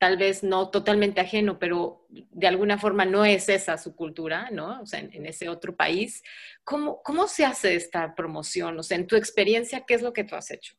tal 0.00 0.16
vez 0.16 0.42
no 0.42 0.70
totalmente 0.70 1.20
ajeno, 1.20 1.58
pero 1.58 2.06
de 2.08 2.46
alguna 2.46 2.78
forma 2.78 3.04
no 3.04 3.26
es 3.26 3.50
esa 3.50 3.76
su 3.76 3.94
cultura, 3.94 4.48
¿no? 4.50 4.80
O 4.80 4.86
sea, 4.86 4.98
en, 5.00 5.26
ese 5.26 5.50
otro 5.50 5.76
país. 5.76 6.22
¿Cómo, 6.64 7.02
¿Cómo 7.02 7.28
se 7.28 7.44
hace 7.44 7.74
esta 7.74 8.14
promoción? 8.14 8.78
O 8.78 8.82
sea, 8.82 8.96
en 8.96 9.06
tu 9.06 9.14
experiencia, 9.14 9.84
¿qué 9.86 9.92
es 9.92 10.00
lo 10.00 10.14
que 10.14 10.24
tú 10.24 10.36
has 10.36 10.50
hecho? 10.50 10.74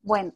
Bueno, 0.00 0.32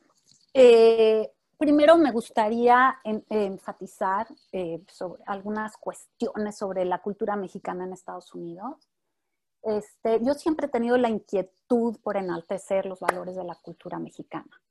eh, 0.55 1.29
primero 1.59 1.97
me 1.97 2.13
gustaría 2.13 2.97
enfatizar 3.29 4.29
eh, 4.53 4.81
sobre 4.87 5.25
algunas 5.27 5.77
cuestiones 5.77 6.57
sobre 6.57 6.85
la 6.85 7.03
cultura 7.03 7.35
mexicana 7.35 7.87
en 7.87 7.93
Estados 7.93 8.33
Unidos. 8.33 8.89
Este, 9.63 10.21
yo 10.23 10.35
siempre 10.35 10.67
he 10.69 10.71
tenido 10.71 10.97
la 10.97 11.09
inquietud 11.09 11.99
por 12.05 12.17
enaltecer 12.17 12.87
los 12.87 13.01
valores 13.01 13.35
de 13.35 13.43
la 13.43 13.57
cultura 13.57 13.99
mexicana. 13.99 14.63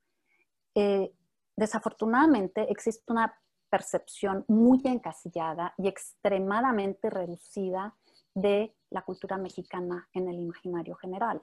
Eh, 0.73 1.11
desafortunadamente 1.55 2.69
existe 2.71 3.11
una 3.11 3.33
percepción 3.69 4.45
muy 4.47 4.81
encasillada 4.85 5.73
y 5.77 5.87
extremadamente 5.87 7.09
reducida 7.09 7.95
de 8.33 8.75
la 8.89 9.01
cultura 9.01 9.37
mexicana 9.37 10.07
en 10.13 10.27
el 10.29 10.39
imaginario 10.39 10.95
general. 10.95 11.41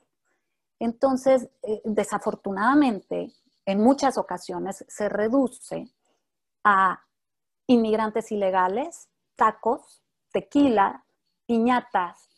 Entonces, 0.79 1.49
eh, 1.63 1.81
desafortunadamente, 1.85 3.33
en 3.65 3.81
muchas 3.81 4.19
ocasiones 4.19 4.85
se 4.89 5.09
reduce 5.09 5.93
a 6.65 7.01
inmigrantes 7.67 8.33
ilegales, 8.33 9.09
tacos, 9.37 10.03
tequila, 10.33 11.05
piñatas, 11.47 12.29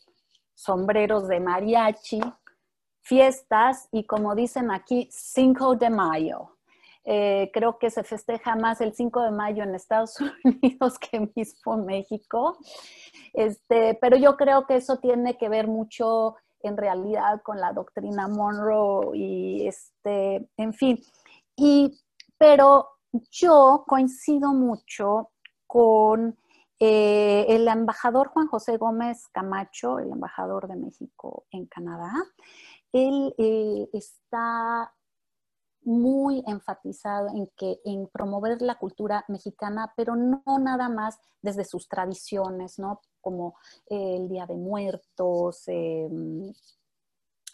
sombreros 0.53 1.27
de 1.27 1.39
mariachi, 1.39 2.21
fiestas 3.01 3.87
y 3.91 4.05
como 4.05 4.35
dicen 4.35 4.71
aquí, 4.71 5.07
5 5.11 5.75
de 5.75 5.89
mayo. 5.89 6.54
Eh, 7.05 7.51
creo 7.53 7.77
que 7.77 7.91
se 7.91 8.03
festeja 8.03 8.55
más 8.55 8.81
el 8.81 8.93
5 8.93 9.21
de 9.21 9.31
mayo 9.31 9.63
en 9.63 9.75
Estados 9.75 10.17
Unidos 10.43 10.97
que 10.99 11.31
mismo 11.35 11.77
México. 11.77 12.57
Este, 13.33 13.97
pero 14.01 14.17
yo 14.17 14.35
creo 14.37 14.65
que 14.65 14.77
eso 14.77 14.97
tiene 14.97 15.37
que 15.37 15.49
ver 15.49 15.67
mucho 15.67 16.35
en 16.61 16.77
realidad 16.77 17.41
con 17.43 17.59
la 17.59 17.73
doctrina 17.73 18.27
Monroe 18.27 19.15
y 19.15 19.67
este, 19.67 20.49
en 20.57 20.73
fin. 20.73 20.99
Y, 21.55 21.91
pero 22.37 22.89
yo 23.31 23.83
coincido 23.87 24.53
mucho 24.53 25.29
con 25.67 26.37
eh, 26.79 27.45
el 27.49 27.67
embajador 27.67 28.29
Juan 28.29 28.47
José 28.47 28.77
Gómez 28.77 29.27
Camacho, 29.31 29.99
el 29.99 30.11
embajador 30.11 30.67
de 30.67 30.75
México 30.75 31.45
en 31.51 31.67
Canadá, 31.67 32.11
él 32.91 33.33
eh, 33.37 33.87
está 33.93 34.93
muy 35.85 36.43
enfatizado 36.47 37.29
en 37.29 37.47
que 37.55 37.79
en 37.85 38.07
promover 38.07 38.61
la 38.61 38.75
cultura 38.75 39.23
mexicana, 39.27 39.93
pero 39.95 40.15
no 40.15 40.43
nada 40.59 40.89
más 40.89 41.19
desde 41.41 41.63
sus 41.63 41.87
tradiciones, 41.87 42.79
¿no? 42.79 43.01
Como 43.21 43.55
el 43.87 44.27
Día 44.27 44.45
de 44.45 44.55
Muertos, 44.55 45.63
em, 45.67 46.53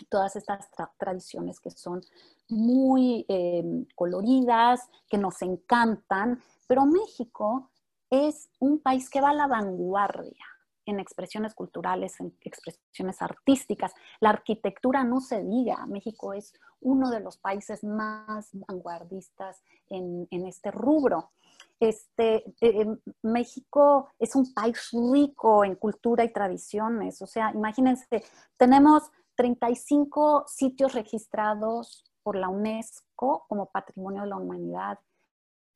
todas 0.10 0.36
estas 0.36 0.70
tradiciones 0.98 1.60
que 1.60 1.70
son 1.72 2.02
muy 2.50 3.26
em, 3.28 3.86
coloridas, 3.96 4.90
que 5.10 5.18
nos 5.18 5.42
encantan, 5.42 6.42
pero 6.68 6.86
México 6.86 7.70
es 8.10 8.50
un 8.60 8.80
país 8.80 9.10
que 9.10 9.22
va 9.22 9.30
a 9.30 9.34
la 9.34 9.48
vanguardia 9.48 10.51
en 10.92 11.00
expresiones 11.00 11.56
culturales, 11.56 12.20
en 12.20 12.38
expresiones 12.42 13.22
artísticas. 13.22 13.94
La 14.20 14.30
arquitectura 14.30 15.04
no 15.04 15.20
se 15.22 15.44
diga, 15.44 15.86
México 15.88 16.34
es 16.34 16.54
uno 16.82 17.10
de 17.10 17.20
los 17.20 17.38
países 17.38 17.84
más 17.84 18.50
vanguardistas 18.54 19.64
en, 19.90 20.28
este 20.32 20.72
rubro. 20.72 21.32
Este, 21.80 22.44
eh, 22.62 22.88
México 23.24 24.10
es 24.20 24.36
un 24.36 24.54
país 24.54 24.90
rico 25.14 25.66
en 25.66 25.76
cultura 25.76 26.24
y 26.24 26.32
tradiciones, 26.32 27.22
o 27.22 27.28
sea, 27.28 27.52
imagínense, 27.54 28.24
tenemos 28.56 29.10
35 29.36 30.46
sitios 30.48 30.94
registrados 30.94 32.04
por 32.22 32.36
la 32.36 32.50
UNESCO 32.50 33.46
como 33.48 33.68
Patrimonio 33.68 34.22
de 34.22 34.30
la 34.30 34.38
Humanidad, 34.38 35.00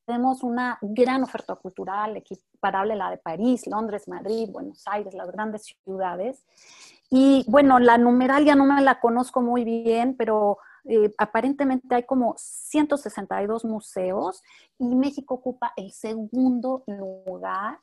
tenemos 0.06 0.44
una 0.44 0.78
gran 0.82 1.24
oferta 1.24 1.56
cultural 1.56 2.18
equiparable 2.18 2.94
a 2.94 2.98
la 2.98 3.10
de 3.10 3.18
París, 3.18 3.68
Londres, 3.68 4.08
Madrid, 4.08 4.50
Buenos 4.52 4.84
Aires, 4.88 5.13
las 5.13 5.32
grandes 5.32 5.63
ciudades. 5.63 6.46
Y 7.10 7.46
bueno, 7.48 7.80
la 7.80 7.98
numeral 7.98 8.46
ya 8.46 8.56
no 8.56 8.65
me 8.65 8.82
la 8.82 9.00
conozco 9.00 9.41
muy 9.41 9.63
bien, 9.63 10.15
pero 10.18 10.60
eh, 10.86 11.13
aparentemente 11.18 11.96
hay 11.96 12.04
como 12.04 12.36
162 12.38 13.65
museos 13.65 14.44
y 14.78 14.96
México 14.96 15.36
ocupa 15.36 15.74
el 15.76 15.91
segundo 15.91 16.84
lugar 16.88 17.80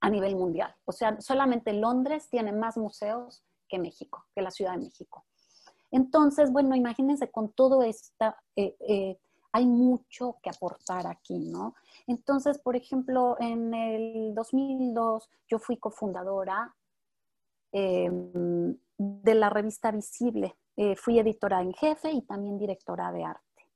a 0.00 0.10
nivel 0.10 0.36
mundial. 0.36 0.74
O 0.84 0.92
sea, 0.92 1.20
solamente 1.20 1.72
Londres 1.72 2.28
tiene 2.30 2.52
más 2.52 2.76
museos 2.76 3.42
que 3.68 3.78
México, 3.78 4.26
que 4.34 4.42
la 4.42 4.50
Ciudad 4.50 4.72
de 4.72 4.84
México. 4.84 5.24
Entonces, 5.90 6.52
bueno, 6.52 6.74
imagínense 6.74 7.30
con 7.30 7.52
todo 7.52 7.82
esta... 7.82 8.36
Eh, 8.56 8.76
eh, 8.80 9.18
hay 9.54 9.66
mucho 9.66 10.38
que 10.42 10.50
aportar 10.50 11.06
aquí, 11.06 11.38
¿no? 11.38 11.76
Entonces, 12.08 12.58
por 12.58 12.74
ejemplo, 12.74 13.36
en 13.38 13.72
el 13.72 14.34
2002 14.34 15.30
yo 15.46 15.60
fui 15.60 15.76
cofundadora 15.76 16.74
em, 17.70 18.76
de 18.98 19.34
la 19.34 19.50
revista 19.50 19.92
Visible. 19.92 20.56
Eh, 20.76 20.96
fui 20.96 21.20
editora 21.20 21.62
en 21.62 21.72
jefe 21.72 22.10
y 22.10 22.22
también 22.22 22.58
directora 22.58 23.12
de 23.12 23.24
arte. 23.24 23.68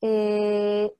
Eh, 0.00 0.96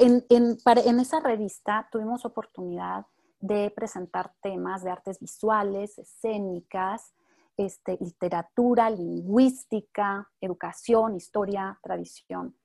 en, 0.00 1.00
esa 1.00 1.20
revista 1.20 1.88
tuvimos 1.92 2.24
oportunidad 2.24 3.06
de 3.38 3.70
presentar 3.70 4.34
temas 4.42 4.82
de 4.82 4.90
artes 4.90 5.20
visuales, 5.20 5.98
escénicas, 5.98 7.14
este, 7.56 7.96
literatura, 8.00 8.90
lingüística, 8.90 10.28
educación, 10.40 11.14
historia, 11.14 11.78
tradición. 11.80 12.56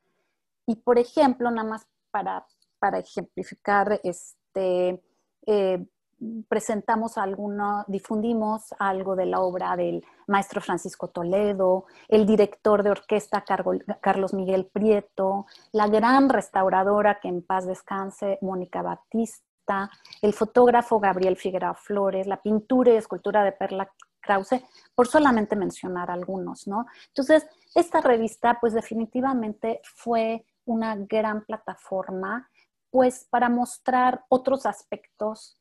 Y 0.72 0.78
por 0.78 0.98
ejemplo, 0.98 1.52
nada 1.52 1.68
más 1.68 1.86
para, 2.12 2.46
para 2.80 3.00
ejemplificar, 3.00 4.00
este, 4.06 5.04
eh, 5.46 5.86
presentamos 6.48 7.18
alguno, 7.18 7.84
difundimos 7.90 8.74
algo 8.80 9.18
de 9.18 9.26
la 9.26 9.42
obra 9.42 9.76
del 9.76 10.02
maestro 10.28 10.62
Francisco 10.62 11.10
Toledo, 11.10 11.88
el 12.08 12.26
director 12.26 12.84
de 12.84 12.92
orquesta 12.92 13.44
Carlos 14.00 14.34
Miguel 14.34 14.66
Prieto, 14.72 15.46
la 15.74 15.90
gran 15.90 16.30
restauradora 16.30 17.20
que 17.20 17.28
en 17.28 17.42
paz 17.42 17.66
descanse, 17.68 18.40
Mónica 18.42 18.82
Batista, 18.82 19.92
el 20.22 20.32
fotógrafo 20.32 21.02
Gabriel 21.02 21.36
Figueroa 21.36 21.74
Flores, 21.74 22.28
la 22.28 22.42
pintura 22.42 22.94
y 22.94 22.96
escultura 22.96 23.44
de 23.44 23.52
Perla 23.52 23.92
Krause, 24.22 24.64
por 24.96 25.08
solamente 25.08 25.58
mencionar 25.58 26.10
algunos, 26.10 26.66
¿no? 26.66 26.86
Entonces, 27.08 27.46
esta 27.76 28.00
revista, 28.00 28.58
pues 28.62 28.72
definitivamente 28.72 29.82
fue 29.84 30.46
una 30.66 30.96
gran 30.96 31.46
plataforma, 31.46 32.50
pues 32.90 33.28
para 33.30 33.50
mostrar 33.50 34.26
otros 34.30 34.66
aspectos 34.66 35.58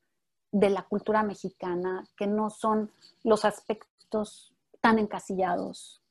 de 0.52 0.70
la 0.70 0.82
cultura 0.82 1.22
mexicana 1.22 2.04
que 2.16 2.26
no 2.26 2.50
son 2.50 2.90
los 3.22 3.44
aspectos 3.44 4.54
tan 4.80 4.98
encasillados 4.98 6.02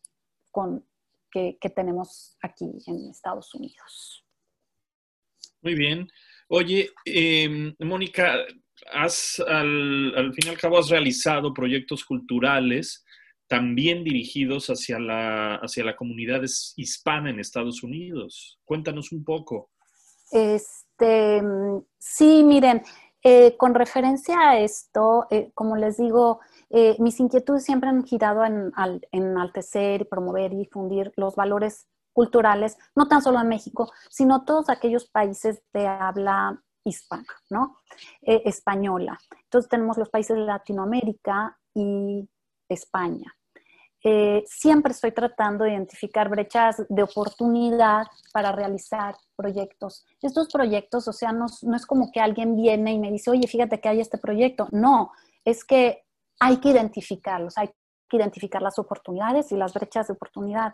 con, 0.51 0.85
que, 1.31 1.57
tenemos 1.75 2.37
aquí 2.41 2.65
en 2.87 3.09
Estados 3.09 3.53
Unidos. 3.53 4.25
Muy 5.61 5.75
bien. 5.75 6.09
Oye, 6.47 6.91
em, 7.05 7.75
Mónica, 7.79 8.45
has, 8.91 9.39
al, 9.45 10.15
al 10.15 10.33
fin 10.33 10.47
y 10.47 10.49
al 10.49 10.57
cabo 10.57 10.79
has 10.79 10.89
realizado 10.89 11.53
proyectos 11.53 12.05
culturales 12.05 13.05
también 13.49 14.03
dirigidos 14.03 14.67
hacia 14.67 14.99
la, 14.99 15.55
hacia 15.55 15.83
la 15.83 15.95
comunidad 15.95 16.41
hispana 16.77 17.31
en 17.31 17.39
Estados 17.39 17.83
Unidos. 17.83 18.59
Cuéntanos 18.63 19.11
un 19.11 19.23
poco. 19.23 19.71
Este, 20.31 21.41
sí, 21.97 22.43
miren, 22.43 22.83
eh, 23.23 23.57
con 23.57 23.73
referencia 23.73 24.39
a 24.39 24.59
esto, 24.59 25.25
eh, 25.31 25.51
como 25.55 25.75
les 25.75 25.97
digo, 25.97 26.39
eh, 26.69 26.95
mis 26.99 27.19
inquietudes 27.19 27.65
siempre 27.65 27.89
han 27.89 28.03
girado 28.05 28.45
en, 28.45 28.71
en 28.77 29.23
enaltecer, 29.23 30.07
promover 30.07 30.53
y 30.53 30.57
difundir 30.57 31.11
los 31.17 31.35
valores 31.35 31.87
culturales, 32.13 32.77
no 32.95 33.07
tan 33.07 33.23
solo 33.23 33.41
en 33.41 33.49
México, 33.49 33.91
sino 34.11 34.45
todos 34.45 34.69
aquellos 34.69 35.09
países 35.09 35.63
de 35.73 35.87
habla 35.87 36.61
hispana, 36.83 37.25
¿no? 37.49 37.77
española. 38.21 39.17
Entonces 39.43 39.69
tenemos 39.69 39.97
los 39.97 40.09
países 40.09 40.37
de 40.37 40.43
Latinoamérica 40.43 41.57
y 41.73 42.29
España. 42.69 43.33
Eh, 44.03 44.43
siempre 44.47 44.93
estoy 44.93 45.11
tratando 45.11 45.65
de 45.65 45.71
identificar 45.71 46.29
brechas 46.29 46.83
de 46.87 47.03
oportunidad 47.03 48.07
para 48.31 48.51
realizar 48.51 49.15
proyectos. 49.35 50.05
Estos 50.21 50.47
proyectos, 50.47 51.07
o 51.07 51.13
sea, 51.13 51.33
no, 51.33 51.47
es 51.47 51.85
como 51.85 52.11
que 52.11 52.21
alguien 52.21 52.55
viene 52.55 52.93
y 52.93 52.99
me 52.99 53.11
dice, 53.11 53.29
oye, 53.29 53.47
fíjate 53.47 53.81
que 53.81 53.89
hay 53.89 53.99
este 53.99 54.17
proyecto. 54.17 54.67
No, 54.71 55.11
es 55.43 55.65
que 55.65 56.05
hay 56.39 56.57
que 56.57 56.69
identificarlos, 56.69 57.57
hay 57.57 57.69
que 58.07 58.17
identificar 58.17 58.61
las 58.61 58.79
oportunidades 58.79 59.51
y 59.51 59.57
las 59.57 59.73
brechas 59.73 60.07
de 60.07 60.13
oportunidad. 60.13 60.73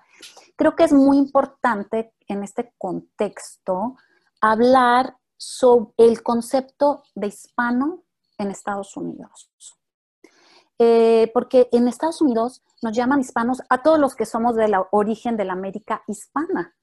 Creo 0.55 0.75
que 0.75 0.83
es 0.83 0.93
muy 0.93 1.17
importante 1.17 2.13
en 2.27 2.43
este 2.43 2.73
contexto 2.77 3.97
hablar 4.39 5.17
sobre 5.37 5.93
el 5.97 6.21
concepto 6.21 7.03
de 7.15 7.27
hispano 7.27 8.03
en 8.37 8.51
Estados 8.51 8.95
Unidos. 8.95 9.49
Eh, 10.77 11.31
porque 11.33 11.69
en 11.71 11.87
Estados 11.87 12.21
Unidos 12.21 12.61
nos 12.81 12.95
llaman 12.95 13.21
hispanos 13.21 13.61
a 13.69 13.81
todos 13.81 13.97
los 13.97 14.13
que 14.13 14.25
somos 14.25 14.55
del 14.55 14.73
origen 14.91 15.37
de 15.37 15.45
la 15.45 15.53
América 15.53 16.03
hispana, 16.07 16.75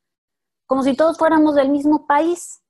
como 0.67 0.83
si 0.83 0.97
todos 0.97 1.19
fuéramos 1.19 1.55
del 1.55 1.69
mismo 1.69 2.07
país, 2.07 2.63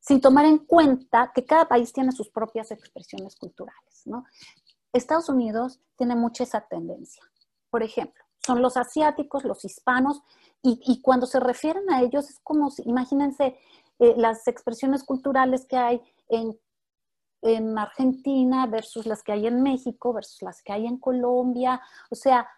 sin 0.00 0.20
tomar 0.20 0.44
en 0.44 0.58
cuenta 0.58 1.32
que 1.34 1.46
cada 1.46 1.68
país 1.68 1.92
tiene 1.92 2.12
sus 2.12 2.28
propias 2.28 2.70
expresiones 2.70 3.36
culturales. 3.36 4.04
Estados 4.92 5.28
Unidos 5.28 5.80
tiene 5.96 6.16
mucha 6.16 6.42
esa 6.44 6.60
tendencia. 6.60 7.22
Por 7.70 7.82
ejemplo, 7.82 8.22
son 8.44 8.60
los 8.60 8.76
asiáticos, 8.76 9.44
los 9.44 9.64
hispanos, 9.64 10.20
y, 10.64 11.00
cuando 11.02 11.26
se 11.26 11.40
refieren 11.40 11.90
a 11.90 12.02
ellos 12.02 12.30
es 12.30 12.38
como, 12.40 12.70
si, 12.70 12.82
imagínense 12.88 13.58
eh, 13.98 14.14
las 14.16 14.46
expresiones 14.46 15.02
culturales 15.02 15.66
que 15.66 15.76
hay 15.76 16.00
en 16.28 16.56
en 17.42 17.76
Argentina 17.76 18.66
versus 18.66 19.04
las 19.06 19.22
que 19.22 19.32
hay 19.32 19.46
en 19.46 19.62
México, 19.62 20.12
versus 20.12 20.42
las 20.42 20.62
que 20.62 20.72
hay 20.72 20.86
en 20.86 20.98
Colombia. 20.98 21.80
O 22.10 22.14
sea, 22.14 22.48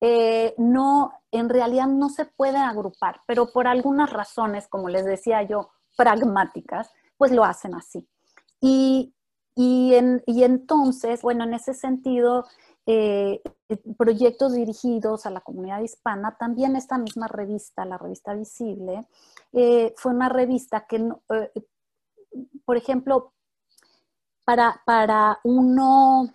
eh, 0.00 0.54
no, 0.58 1.12
en 1.30 1.48
realidad 1.48 1.86
no 1.88 2.08
se 2.08 2.24
puede 2.24 2.58
agrupar, 2.58 3.22
pero 3.26 3.52
por 3.52 3.66
algunas 3.66 4.12
razones, 4.12 4.68
como 4.68 4.88
les 4.88 5.04
decía 5.04 5.42
yo, 5.42 5.70
pragmáticas, 5.96 6.92
pues 7.16 7.32
lo 7.32 7.44
hacen 7.44 7.74
así. 7.74 8.08
Y, 8.60 9.12
entonces, 9.56 11.22
bueno, 11.22 11.44
en 11.44 11.54
ese 11.54 11.74
sentido, 11.74 12.46
eh, 12.86 13.42
proyectos 13.96 14.54
dirigidos 14.54 15.26
a 15.26 15.30
la 15.30 15.40
comunidad 15.40 15.80
hispana, 15.80 16.36
también 16.38 16.76
esta 16.76 16.98
misma 16.98 17.28
revista, 17.28 17.84
la 17.84 17.98
revista 17.98 18.34
Visible, 18.34 19.06
eh, 19.52 19.94
fue 19.96 20.12
una 20.12 20.28
revista 20.28 20.86
que, 20.86 21.08
por 22.64 22.76
ejemplo, 22.76 23.33
para, 24.44 25.40
uno 25.44 26.34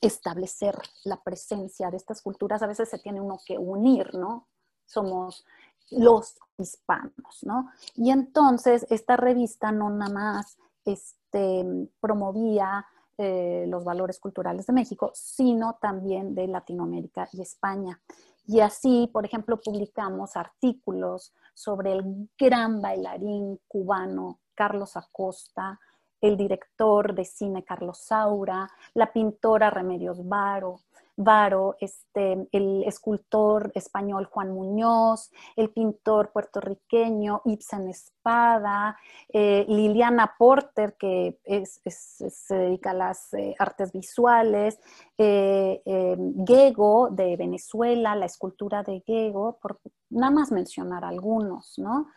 establecer 0.00 0.76
la 1.04 1.22
presencia 1.22 1.90
de 1.90 1.96
estas 1.96 2.22
culturas, 2.22 2.62
a 2.62 2.66
veces 2.66 2.88
se 2.88 2.98
tiene 2.98 3.20
uno 3.20 3.38
que 3.46 3.58
unir, 3.58 4.14
¿no? 4.14 4.46
Somos 4.84 5.44
los 5.90 6.38
hispanos, 6.58 7.42
¿no? 7.42 7.70
Y 7.94 8.10
entonces 8.10 8.86
esta 8.90 9.16
revista 9.16 9.72
no 9.72 9.90
nada 9.90 10.12
más 10.12 10.58
este, 10.84 11.88
promovía 12.00 12.86
eh, 13.18 13.64
los 13.68 13.84
valores 13.84 14.20
culturales 14.20 14.66
de 14.66 14.74
México, 14.74 15.10
sino 15.14 15.78
también 15.80 16.34
de 16.34 16.46
Latinoamérica 16.46 17.28
y 17.32 17.40
España. 17.40 18.00
Y 18.46 18.60
así, 18.60 19.08
por 19.12 19.24
ejemplo, 19.24 19.60
publicamos 19.60 20.36
artículos 20.36 21.32
sobre 21.54 21.92
el 21.92 22.28
gran 22.38 22.80
bailarín 22.80 23.58
cubano 23.66 24.40
Carlos 24.54 24.96
Acosta, 24.96 25.80
el 26.26 26.36
director 26.36 27.14
de 27.14 27.24
cine 27.24 27.64
Carlos 27.64 27.98
Saura, 27.98 28.68
la 28.94 29.12
pintora 29.12 29.70
Remedios 29.70 30.26
Varo, 31.18 31.76
este, 31.80 32.46
el 32.52 32.84
escultor 32.84 33.72
español 33.74 34.26
Juan 34.26 34.52
Muñoz, 34.52 35.30
el 35.56 35.70
pintor 35.70 36.30
puertorriqueño 36.30 37.40
Ibsen 37.46 37.88
Espada, 37.88 38.98
eh, 39.32 39.64
Liliana 39.66 40.34
Porter, 40.38 40.94
que 40.98 41.38
se 41.64 42.54
dedica 42.54 42.90
a 42.90 42.94
las 42.94 43.32
eh, 43.32 43.54
artes 43.58 43.92
visuales, 43.92 44.78
eh, 45.16 45.80
Gego 46.46 47.08
de 47.10 47.36
Venezuela, 47.36 48.14
la 48.14 48.26
escultura 48.26 48.82
de 48.82 49.00
Gego, 49.06 49.58
por 49.62 49.78
nada 50.10 50.32
más 50.32 50.52
mencionar 50.52 51.04
algunos, 51.04 51.78
¿no? 51.78 52.08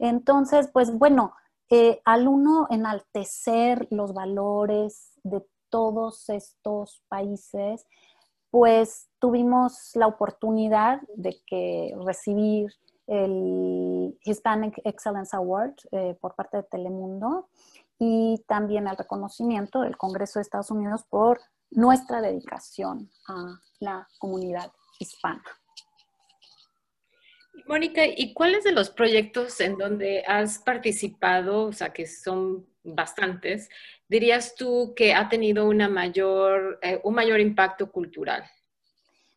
Entonces, 0.00 0.68
pues 0.72 0.92
bueno, 0.98 1.32
eh, 1.74 2.02
al 2.04 2.28
uno 2.28 2.66
enaltecer 2.68 3.88
los 3.90 4.12
valores 4.12 5.18
de 5.22 5.42
todos 5.70 6.28
estos 6.28 7.02
países, 7.08 7.86
pues 8.50 9.08
tuvimos 9.18 9.92
la 9.94 10.06
oportunidad 10.06 11.00
de 11.16 11.40
que 11.46 11.96
recibir 12.04 12.74
el 13.06 14.18
Hispanic 14.22 14.82
Excellence 14.84 15.34
Award 15.34 15.72
eh, 15.92 16.14
por 16.20 16.34
parte 16.34 16.58
de 16.58 16.64
Telemundo 16.64 17.48
y 17.98 18.44
también 18.46 18.86
el 18.86 18.98
reconocimiento 18.98 19.80
del 19.80 19.96
Congreso 19.96 20.40
de 20.40 20.42
Estados 20.42 20.70
Unidos 20.70 21.04
por 21.08 21.40
nuestra 21.70 22.20
dedicación 22.20 23.08
a 23.28 23.58
la 23.80 24.06
comunidad 24.18 24.70
hispana. 24.98 25.42
Mónica, 27.66 28.02
¿y 28.06 28.34
cuáles 28.34 28.64
de 28.64 28.72
los 28.72 28.90
proyectos 28.90 29.60
en 29.60 29.76
donde 29.76 30.24
has 30.26 30.58
participado, 30.58 31.64
o 31.64 31.72
sea, 31.72 31.92
que 31.92 32.06
son 32.06 32.66
bastantes, 32.82 33.68
dirías 34.08 34.54
tú 34.54 34.94
que 34.96 35.14
ha 35.14 35.28
tenido 35.28 35.68
una 35.68 35.88
mayor, 35.88 36.78
eh, 36.82 37.00
un 37.04 37.14
mayor 37.14 37.40
impacto 37.40 37.90
cultural? 37.90 38.42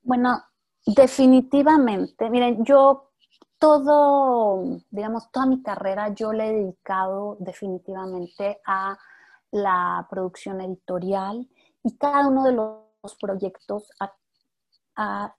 Bueno, 0.02 0.44
definitivamente. 0.86 2.30
Miren, 2.30 2.64
yo 2.66 3.12
todo, 3.60 4.82
digamos, 4.90 5.32
toda 5.32 5.46
mi 5.46 5.62
carrera 5.62 6.14
yo 6.14 6.34
le 6.34 6.50
he 6.50 6.54
dedicado 6.54 7.38
definitivamente 7.40 8.60
a 8.66 8.98
la 9.52 10.06
producción 10.10 10.62
editorial 10.62 11.48
y 11.84 11.98
cada 11.98 12.28
uno 12.28 12.44
de 12.44 12.54
los 12.54 13.16
proyectos 13.20 13.90
ha 14.96 15.34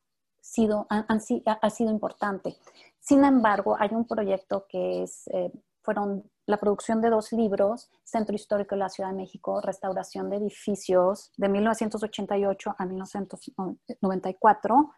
sido, 0.46 0.86
ha 0.88 1.70
sido 1.70 1.90
importante. 1.90 2.56
Sin 3.00 3.24
embargo, 3.24 3.76
hay 3.78 3.90
un 3.92 4.06
proyecto 4.06 4.66
que 4.68 5.02
es, 5.02 5.26
eh, 5.28 5.50
fueron 5.82 6.30
la 6.46 6.58
producción 6.58 7.00
de 7.00 7.10
dos 7.10 7.32
libros, 7.32 7.90
Centro 8.04 8.34
Histórico 8.34 8.74
de 8.74 8.80
la 8.80 8.88
Ciudad 8.88 9.10
de 9.10 9.16
México, 9.16 9.60
Restauración 9.60 10.30
de 10.30 10.36
Edificios, 10.36 11.32
de 11.36 11.48
1988 11.48 12.74
a 12.78 12.86
1994, 12.86 14.90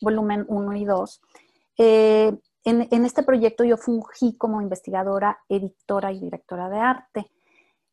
volumen 0.00 0.44
1 0.48 0.76
y 0.76 0.84
2. 0.84 1.20
Eh, 1.78 2.38
en, 2.64 3.04
este 3.04 3.22
proyecto 3.22 3.64
yo 3.64 3.76
fungí 3.76 4.36
como 4.36 4.60
investigadora, 4.60 5.38
editora 5.48 6.12
y 6.12 6.20
directora 6.20 6.68
de 6.68 6.78
arte. 6.78 7.30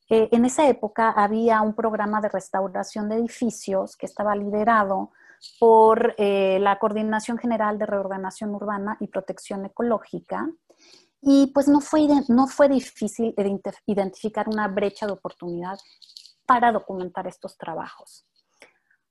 Eh, 0.10 0.30
en 0.32 0.46
esa 0.46 0.68
época 0.68 1.12
había 1.12 1.62
un 1.62 1.74
programa 1.74 2.22
de 2.22 2.30
restauración 2.30 3.10
de 3.10 3.16
edificios 3.16 3.96
que 3.96 4.06
estaba 4.06 4.36
liderado 4.36 5.12
por 5.60 6.16
eh, 6.18 6.58
la 6.60 6.80
Coordinación 6.80 7.38
General 7.38 7.78
de 7.78 7.86
Reordenación 7.86 8.54
Urbana 8.54 8.98
y 9.00 9.08
Protección 9.08 9.66
Ecológica. 9.66 10.50
Y 11.22 11.48
pues 11.48 11.68
no 11.68 11.82
fue, 11.82 12.08
no 12.28 12.48
fue 12.48 12.70
difícil 12.70 13.34
identificar 13.86 14.48
una 14.48 14.68
brecha 14.68 15.06
de 15.06 15.14
oportunidad 15.14 15.78
para 16.46 16.72
documentar 16.72 17.28
estos 17.28 17.58
trabajos. 17.58 18.26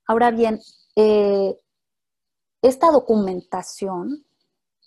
Ahora 0.07 0.31
bien, 0.31 0.59
eh, 0.95 1.55
esta 2.61 2.91
documentación, 2.91 4.25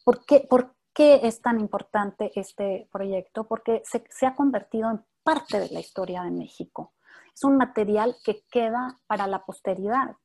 ¿por 0.05 0.25
qué, 0.25 0.47
¿por 0.49 0.75
qué, 0.95 1.21
es 1.23 1.41
tan 1.41 1.61
importante 1.61 2.33
este 2.35 2.89
proyecto? 2.91 3.45
Porque 3.45 3.83
se, 3.85 4.03
se 4.09 4.27
ha 4.27 4.35
convertido 4.35 4.91
en 4.91 5.05
parte 5.23 5.61
de 5.61 5.69
la 5.69 5.81
historia 5.81 6.23
de 6.23 6.31
México. 6.31 6.95
Es 7.35 7.45
un 7.45 7.57
material 7.57 8.17
que 8.25 8.45
queda 8.51 8.99
para 9.07 9.27
la 9.27 9.45
posteridad. 9.45 10.17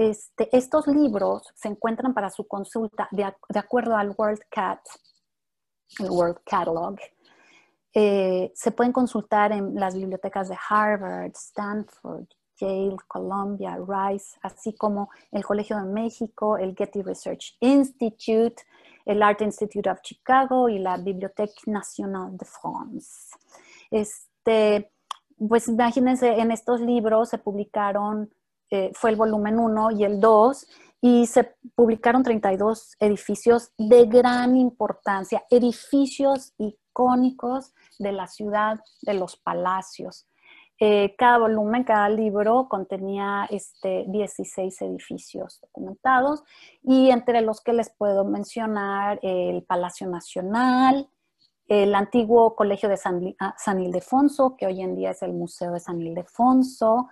Este, 0.00 0.48
estos 0.56 0.86
libros 0.86 1.42
se 1.54 1.68
encuentran 1.68 2.14
para 2.14 2.30
su 2.30 2.48
consulta 2.48 3.06
de, 3.10 3.22
acuerdo 3.58 3.94
al 3.98 4.14
World 4.16 4.40
Cat, 4.48 4.80
el 5.98 6.10
World 6.10 6.38
Catalog. 6.42 6.96
Eh, 7.92 8.50
se 8.54 8.70
pueden 8.70 8.94
consultar 8.94 9.52
en 9.52 9.74
las 9.74 9.94
bibliotecas 9.94 10.48
de 10.48 10.56
Harvard, 10.70 11.32
Stanford, 11.34 12.24
Yale, 12.58 12.96
Columbia, 13.06 13.76
Rice, 13.76 14.38
así 14.40 14.74
como 14.74 15.10
el 15.32 15.44
Colegio 15.44 15.76
de 15.76 15.84
México, 15.84 16.56
el 16.56 16.74
Getty 16.74 17.02
Research 17.02 17.58
Institute, 17.60 18.56
el 19.04 19.22
Art 19.22 19.42
Institute 19.42 19.90
of 19.90 20.00
Chicago 20.00 20.70
y 20.70 20.78
la 20.78 20.96
Bibliothèque 20.96 21.66
Nationale 21.66 22.38
de 22.38 22.46
France. 22.46 23.36
Este, 23.90 24.90
pues 25.36 25.68
imagínense, 25.68 26.40
en 26.40 26.52
estos 26.52 26.80
libros 26.80 27.28
se 27.28 27.36
publicaron, 27.36 28.30
eh, 28.70 28.90
fue 28.94 29.10
el 29.10 29.16
volumen 29.16 29.58
1 29.58 29.90
y 29.92 30.04
el 30.04 30.20
2, 30.20 30.66
y 31.02 31.26
se 31.26 31.56
publicaron 31.74 32.22
32 32.22 32.96
edificios 33.00 33.72
de 33.78 34.06
gran 34.06 34.56
importancia, 34.56 35.44
edificios 35.50 36.52
icónicos 36.58 37.72
de 37.98 38.12
la 38.12 38.26
ciudad, 38.26 38.80
de 39.02 39.14
los 39.14 39.36
palacios. 39.36 40.26
Eh, 40.82 41.14
cada 41.18 41.38
volumen, 41.38 41.84
cada 41.84 42.08
libro 42.08 42.66
contenía 42.68 43.46
este, 43.50 44.06
16 44.08 44.80
edificios 44.80 45.58
documentados 45.60 46.42
y 46.82 47.10
entre 47.10 47.42
los 47.42 47.60
que 47.60 47.74
les 47.74 47.90
puedo 47.90 48.24
mencionar 48.24 49.18
el 49.22 49.62
Palacio 49.64 50.06
Nacional, 50.06 51.06
el 51.70 51.94
antiguo 51.94 52.56
Colegio 52.56 52.88
de 52.88 52.96
San, 52.96 53.36
ah, 53.38 53.54
San, 53.56 53.80
Ildefonso, 53.80 54.56
que 54.56 54.66
hoy 54.66 54.82
en 54.82 54.96
día 54.96 55.12
es 55.12 55.22
el 55.22 55.32
Museo 55.32 55.70
de 55.70 55.78
San 55.78 56.02
Ildefonso, 56.02 57.08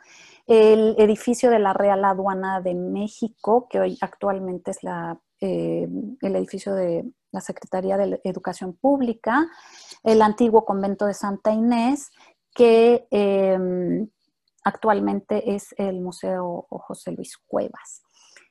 el 0.49 0.97
edificio 0.99 1.49
de 1.49 1.61
la 1.61 1.75
Real 1.75 2.05
Aduana 2.05 2.61
de 2.61 2.75
México, 2.75 3.69
que 3.71 3.79
hoy 3.79 3.97
actualmente 4.01 4.73
es 4.73 4.83
la, 4.83 5.17
eh, 5.41 5.89
el 6.21 6.37
edificio 6.37 6.75
de 6.75 7.09
la 7.31 7.41
Secretaría 7.41 7.97
de 7.97 8.21
Educación 8.25 8.73
Pública, 8.73 9.47
el 10.03 10.21
antiguo 10.23 10.65
convento 10.65 11.07
de 11.07 11.15
Santa 11.15 11.53
Inés, 11.53 12.11
que 12.53 13.07
em, 13.13 14.09
actualmente 14.65 15.55
es 15.55 15.73
el 15.79 16.01
Museo 16.01 16.67
José 16.69 17.13
Luis 17.13 17.37
Cuevas. 17.47 18.03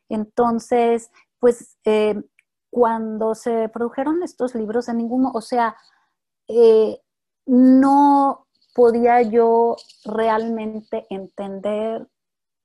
Entonces, 0.08 1.12
pues 1.38 1.78
em, 1.84 2.24
cuando 2.70 3.36
se 3.36 3.68
produjeron 3.68 4.24
estos 4.24 4.56
libros, 4.56 4.88
en 4.88 4.98
ninguno, 4.98 5.32
o 5.34 5.42
sea, 5.42 5.76
eh, 6.48 7.00
no 7.46 8.48
podía 8.74 9.22
yo 9.22 9.76
realmente 10.06 11.08
entender 11.10 12.08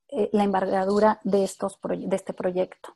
eh, 0.09 0.29
la 0.31 0.43
envergadura 0.43 1.19
de, 1.23 1.43
estos 1.43 1.79
de 1.81 2.15
este 2.15 2.33
proyecto. 2.33 2.95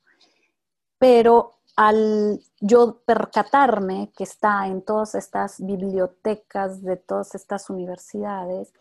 Pero 1.00 1.58
al 1.76 2.39
yo 2.60 3.02
percatarme 3.06 4.12
que 4.15 4.23
está 4.23 4.67
en 4.67 4.82
todas 4.84 5.15
estas 5.15 5.63
bibliotecas 5.63 6.84
de 6.84 6.97
todas 6.97 7.36
estas 7.36 7.69
universidades, 7.69 8.73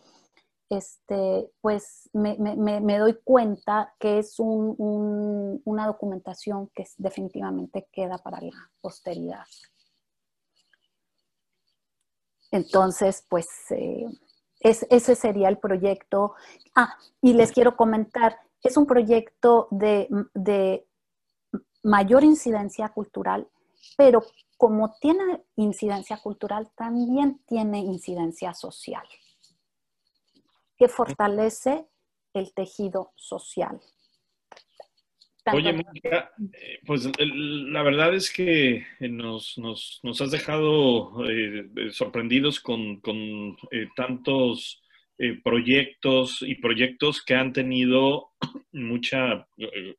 este, 0.68 1.50
pues 1.60 2.10
me, 2.12 2.98
doy 2.98 3.14
cuenta 3.22 3.94
que 3.98 4.18
es 4.18 4.34
una 4.38 5.86
documentación 5.86 6.68
que 6.74 6.84
definitivamente 6.96 7.88
queda 7.92 8.18
para 8.18 8.40
la 8.40 8.70
posteridad. 8.80 9.44
Entonces, 12.56 13.24
pues 13.28 13.46
eh, 13.70 14.06
ese 14.60 15.14
sería 15.14 15.48
el 15.48 15.58
proyecto. 15.58 16.34
Ah, 16.74 16.96
y 17.20 17.34
les 17.34 17.52
quiero 17.52 17.76
comentar, 17.76 18.38
es 18.62 18.76
un 18.76 18.86
proyecto 18.86 19.68
de 19.70 20.86
mayor 21.82 22.24
incidencia 22.24 22.88
cultural, 22.88 23.48
pero 23.96 24.22
como 24.56 24.94
tiene 25.00 25.44
incidencia 25.56 26.18
cultural, 26.18 26.70
también 26.74 27.42
tiene 27.46 27.78
incidencia 27.78 28.54
social, 28.54 29.06
que 30.76 30.88
fortalece 30.88 31.88
el 32.32 32.52
tejido 32.54 33.12
social. 33.16 33.80
Oye, 35.52 35.72
Mónica, 35.72 36.32
eh, 36.52 36.80
pues 36.84 37.08
la 37.18 37.82
verdad 37.82 38.14
es 38.14 38.32
que 38.32 38.84
nos, 39.00 39.58
has 40.20 40.30
dejado 40.30 41.24
eh, 41.28 41.68
sorprendidos 41.90 42.60
con, 42.60 43.00
eh, 43.70 43.88
tantos 43.94 44.82
proyectos 45.42 46.42
y 46.42 46.56
proyectos 46.56 47.24
que 47.24 47.34
han 47.34 47.52
tenido 47.52 48.32
mucha, 48.72 49.46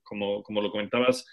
como, 0.04 0.44
como 0.44 0.62
lo 0.62 0.70
comentabas, 0.70 1.26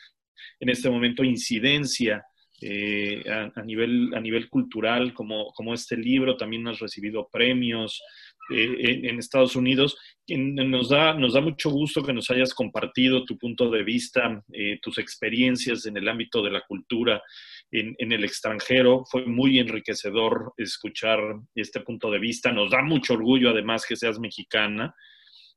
en 0.61 0.71
este 0.71 0.89
momento 0.89 1.23
incidencia 1.23 2.25
eh, 2.67 3.23
a, 3.29 3.63
nivel, 3.63 4.15
a 4.15 4.21
nivel 4.21 4.49
cultural, 4.49 5.13
como, 5.13 5.53
como 5.53 5.75
este 5.75 5.97
libro, 5.97 6.37
también 6.37 6.67
has 6.69 6.79
recibido 6.79 7.29
premios 7.31 8.03
eh, 8.51 9.09
en, 9.09 9.19
Estados 9.19 9.57
Unidos. 9.57 9.97
Nos 10.29 10.89
da, 10.89 11.15
nos 11.15 11.35
da 11.35 11.41
mucho 11.41 11.71
gusto 11.71 12.03
que 12.03 12.13
nos 12.13 12.31
hayas 12.31 12.55
compartido 12.55 13.25
tu 13.25 13.39
punto 13.39 13.71
de 13.71 13.83
vista, 13.83 14.43
eh, 14.53 14.79
tus 14.83 14.99
experiencias 14.99 15.87
en 15.87 15.97
el 15.97 16.09
ámbito 16.09 16.43
de 16.43 16.51
la 16.51 16.63
cultura 16.63 17.23
en, 17.71 17.95
en, 17.99 18.13
el 18.13 18.25
extranjero. 18.25 19.05
Fue 19.11 19.27
muy 19.27 19.59
enriquecedor 19.59 20.53
escuchar 20.57 21.21
este 21.55 21.81
punto 21.81 22.11
de 22.11 22.19
vista. 22.19 22.53
Nos 22.53 22.71
da 22.71 22.83
mucho 22.83 23.15
orgullo 23.15 23.51
además 23.51 23.87
que 23.87 23.97
seas 23.97 24.19
mexicana. 24.19 24.95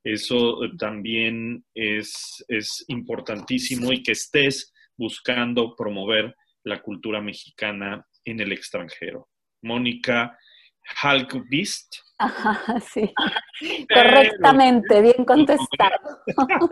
Eso 0.04 0.60
también 0.78 1.66
es, 1.74 2.44
es 2.48 2.86
importantísimo 2.88 3.92
y 3.92 4.04
que 4.04 4.14
estés 4.14 4.74
buscando 4.96 5.76
promover 5.76 6.36
la 6.64 6.82
cultura 6.82 7.22
mexicana 7.22 8.06
en 8.26 8.40
el 8.40 8.52
extranjero. 8.52 9.30
Mónica 9.62 10.38
Halkvist. 11.02 11.98
Ajá, 12.20 12.80
sí. 12.94 13.14
correctamente, 13.94 15.02
bien 15.02 15.26
contestado. 15.26 16.22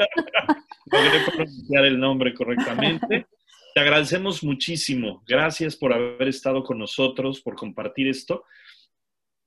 Logré 0.86 1.20
pronunciar 1.26 1.86
el 1.86 2.00
nombre 2.00 2.34
correctamente. 2.34 3.28
Te 3.74 3.82
agradecemos 3.82 4.44
muchísimo. 4.44 5.24
Gracias 5.28 5.76
por 5.76 5.94
haber 5.94 6.28
estado 6.28 6.64
con 6.64 6.80
nosotros, 6.80 7.42
por 7.42 7.56
compartir 7.56 8.08
esto. 8.08 8.46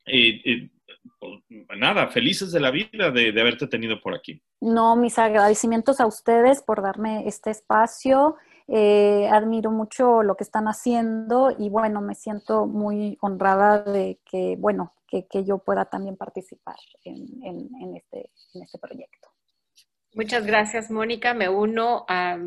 Eh, 0.07 0.41
eh, 0.45 0.71
pues, 1.19 1.41
nada, 1.79 2.09
felices 2.09 2.53
de 2.53 2.61
la 2.61 2.71
vida 2.71 3.11
de, 3.11 3.33
de 3.33 3.41
haberte 3.41 3.67
tenido 3.67 4.01
por 4.01 4.15
aquí. 4.15 4.41
No, 4.61 4.97
mis 4.97 5.19
agradecimientos 5.19 6.01
a 6.01 6.07
ustedes 6.07 6.63
por 6.63 6.83
darme 6.83 7.27
este 7.27 7.51
espacio 7.51 8.37
eh, 8.69 9.29
admiro 9.33 9.71
mucho 9.71 10.23
lo 10.23 10.37
que 10.37 10.45
están 10.45 10.69
haciendo 10.69 11.55
y 11.59 11.71
bueno, 11.71 12.03
me 12.03 12.15
siento 12.15 12.67
muy 12.67 13.17
honrada 13.23 13.83
de 13.83 14.21
que, 14.31 14.57
bueno, 14.59 14.93
que, 15.07 15.27
yo 15.45 15.57
pueda 15.59 15.87
también 15.87 16.17
participar 16.17 16.77
en, 17.03 17.97
este, 17.97 18.31
este, 18.53 18.79
proyecto. 18.79 19.31
Muchas 20.15 20.45
gracias, 20.45 20.91
Mónica. 20.91 21.33
Me 21.33 21.49
uno 21.49 22.05
a, 22.09 22.39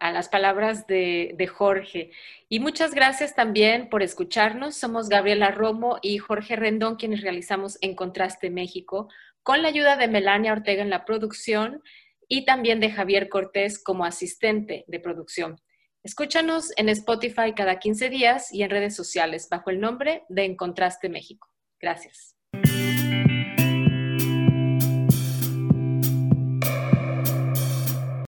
las 0.00 0.28
palabras 0.28 0.86
de, 0.86 1.34
de, 1.36 1.46
Jorge. 1.48 2.12
Y 2.48 2.60
muchas 2.60 2.94
gracias 2.94 3.34
también 3.34 3.88
por 3.88 4.04
escucharnos. 4.04 4.76
Somos 4.76 5.08
Gabriela 5.08 5.50
Romo 5.50 5.98
y 6.00 6.18
Jorge 6.18 6.54
Rendón 6.54 6.94
quienes 6.94 7.22
realizamos 7.22 7.76
En 7.80 7.96
Contraste 7.96 8.50
México 8.50 9.08
con 9.46 9.62
la 9.62 9.68
ayuda 9.68 9.96
de 9.96 10.08
Melania 10.08 10.52
Ortega 10.52 10.82
en 10.82 10.90
la 10.90 11.04
producción 11.04 11.80
y 12.28 12.44
también 12.44 12.80
de 12.80 12.90
Javier 12.90 13.28
Cortés 13.28 13.82
como 13.82 14.04
asistente 14.04 14.84
de 14.86 15.00
producción. 15.00 15.56
Escúchanos 16.02 16.72
en 16.76 16.88
Spotify 16.88 17.52
cada 17.56 17.78
15 17.78 18.10
días 18.10 18.52
y 18.52 18.62
en 18.62 18.70
redes 18.70 18.94
sociales 18.94 19.48
bajo 19.50 19.70
el 19.70 19.80
nombre 19.80 20.22
de 20.28 20.44
Encontraste 20.44 21.08
México. 21.08 21.48
Gracias. 21.80 22.36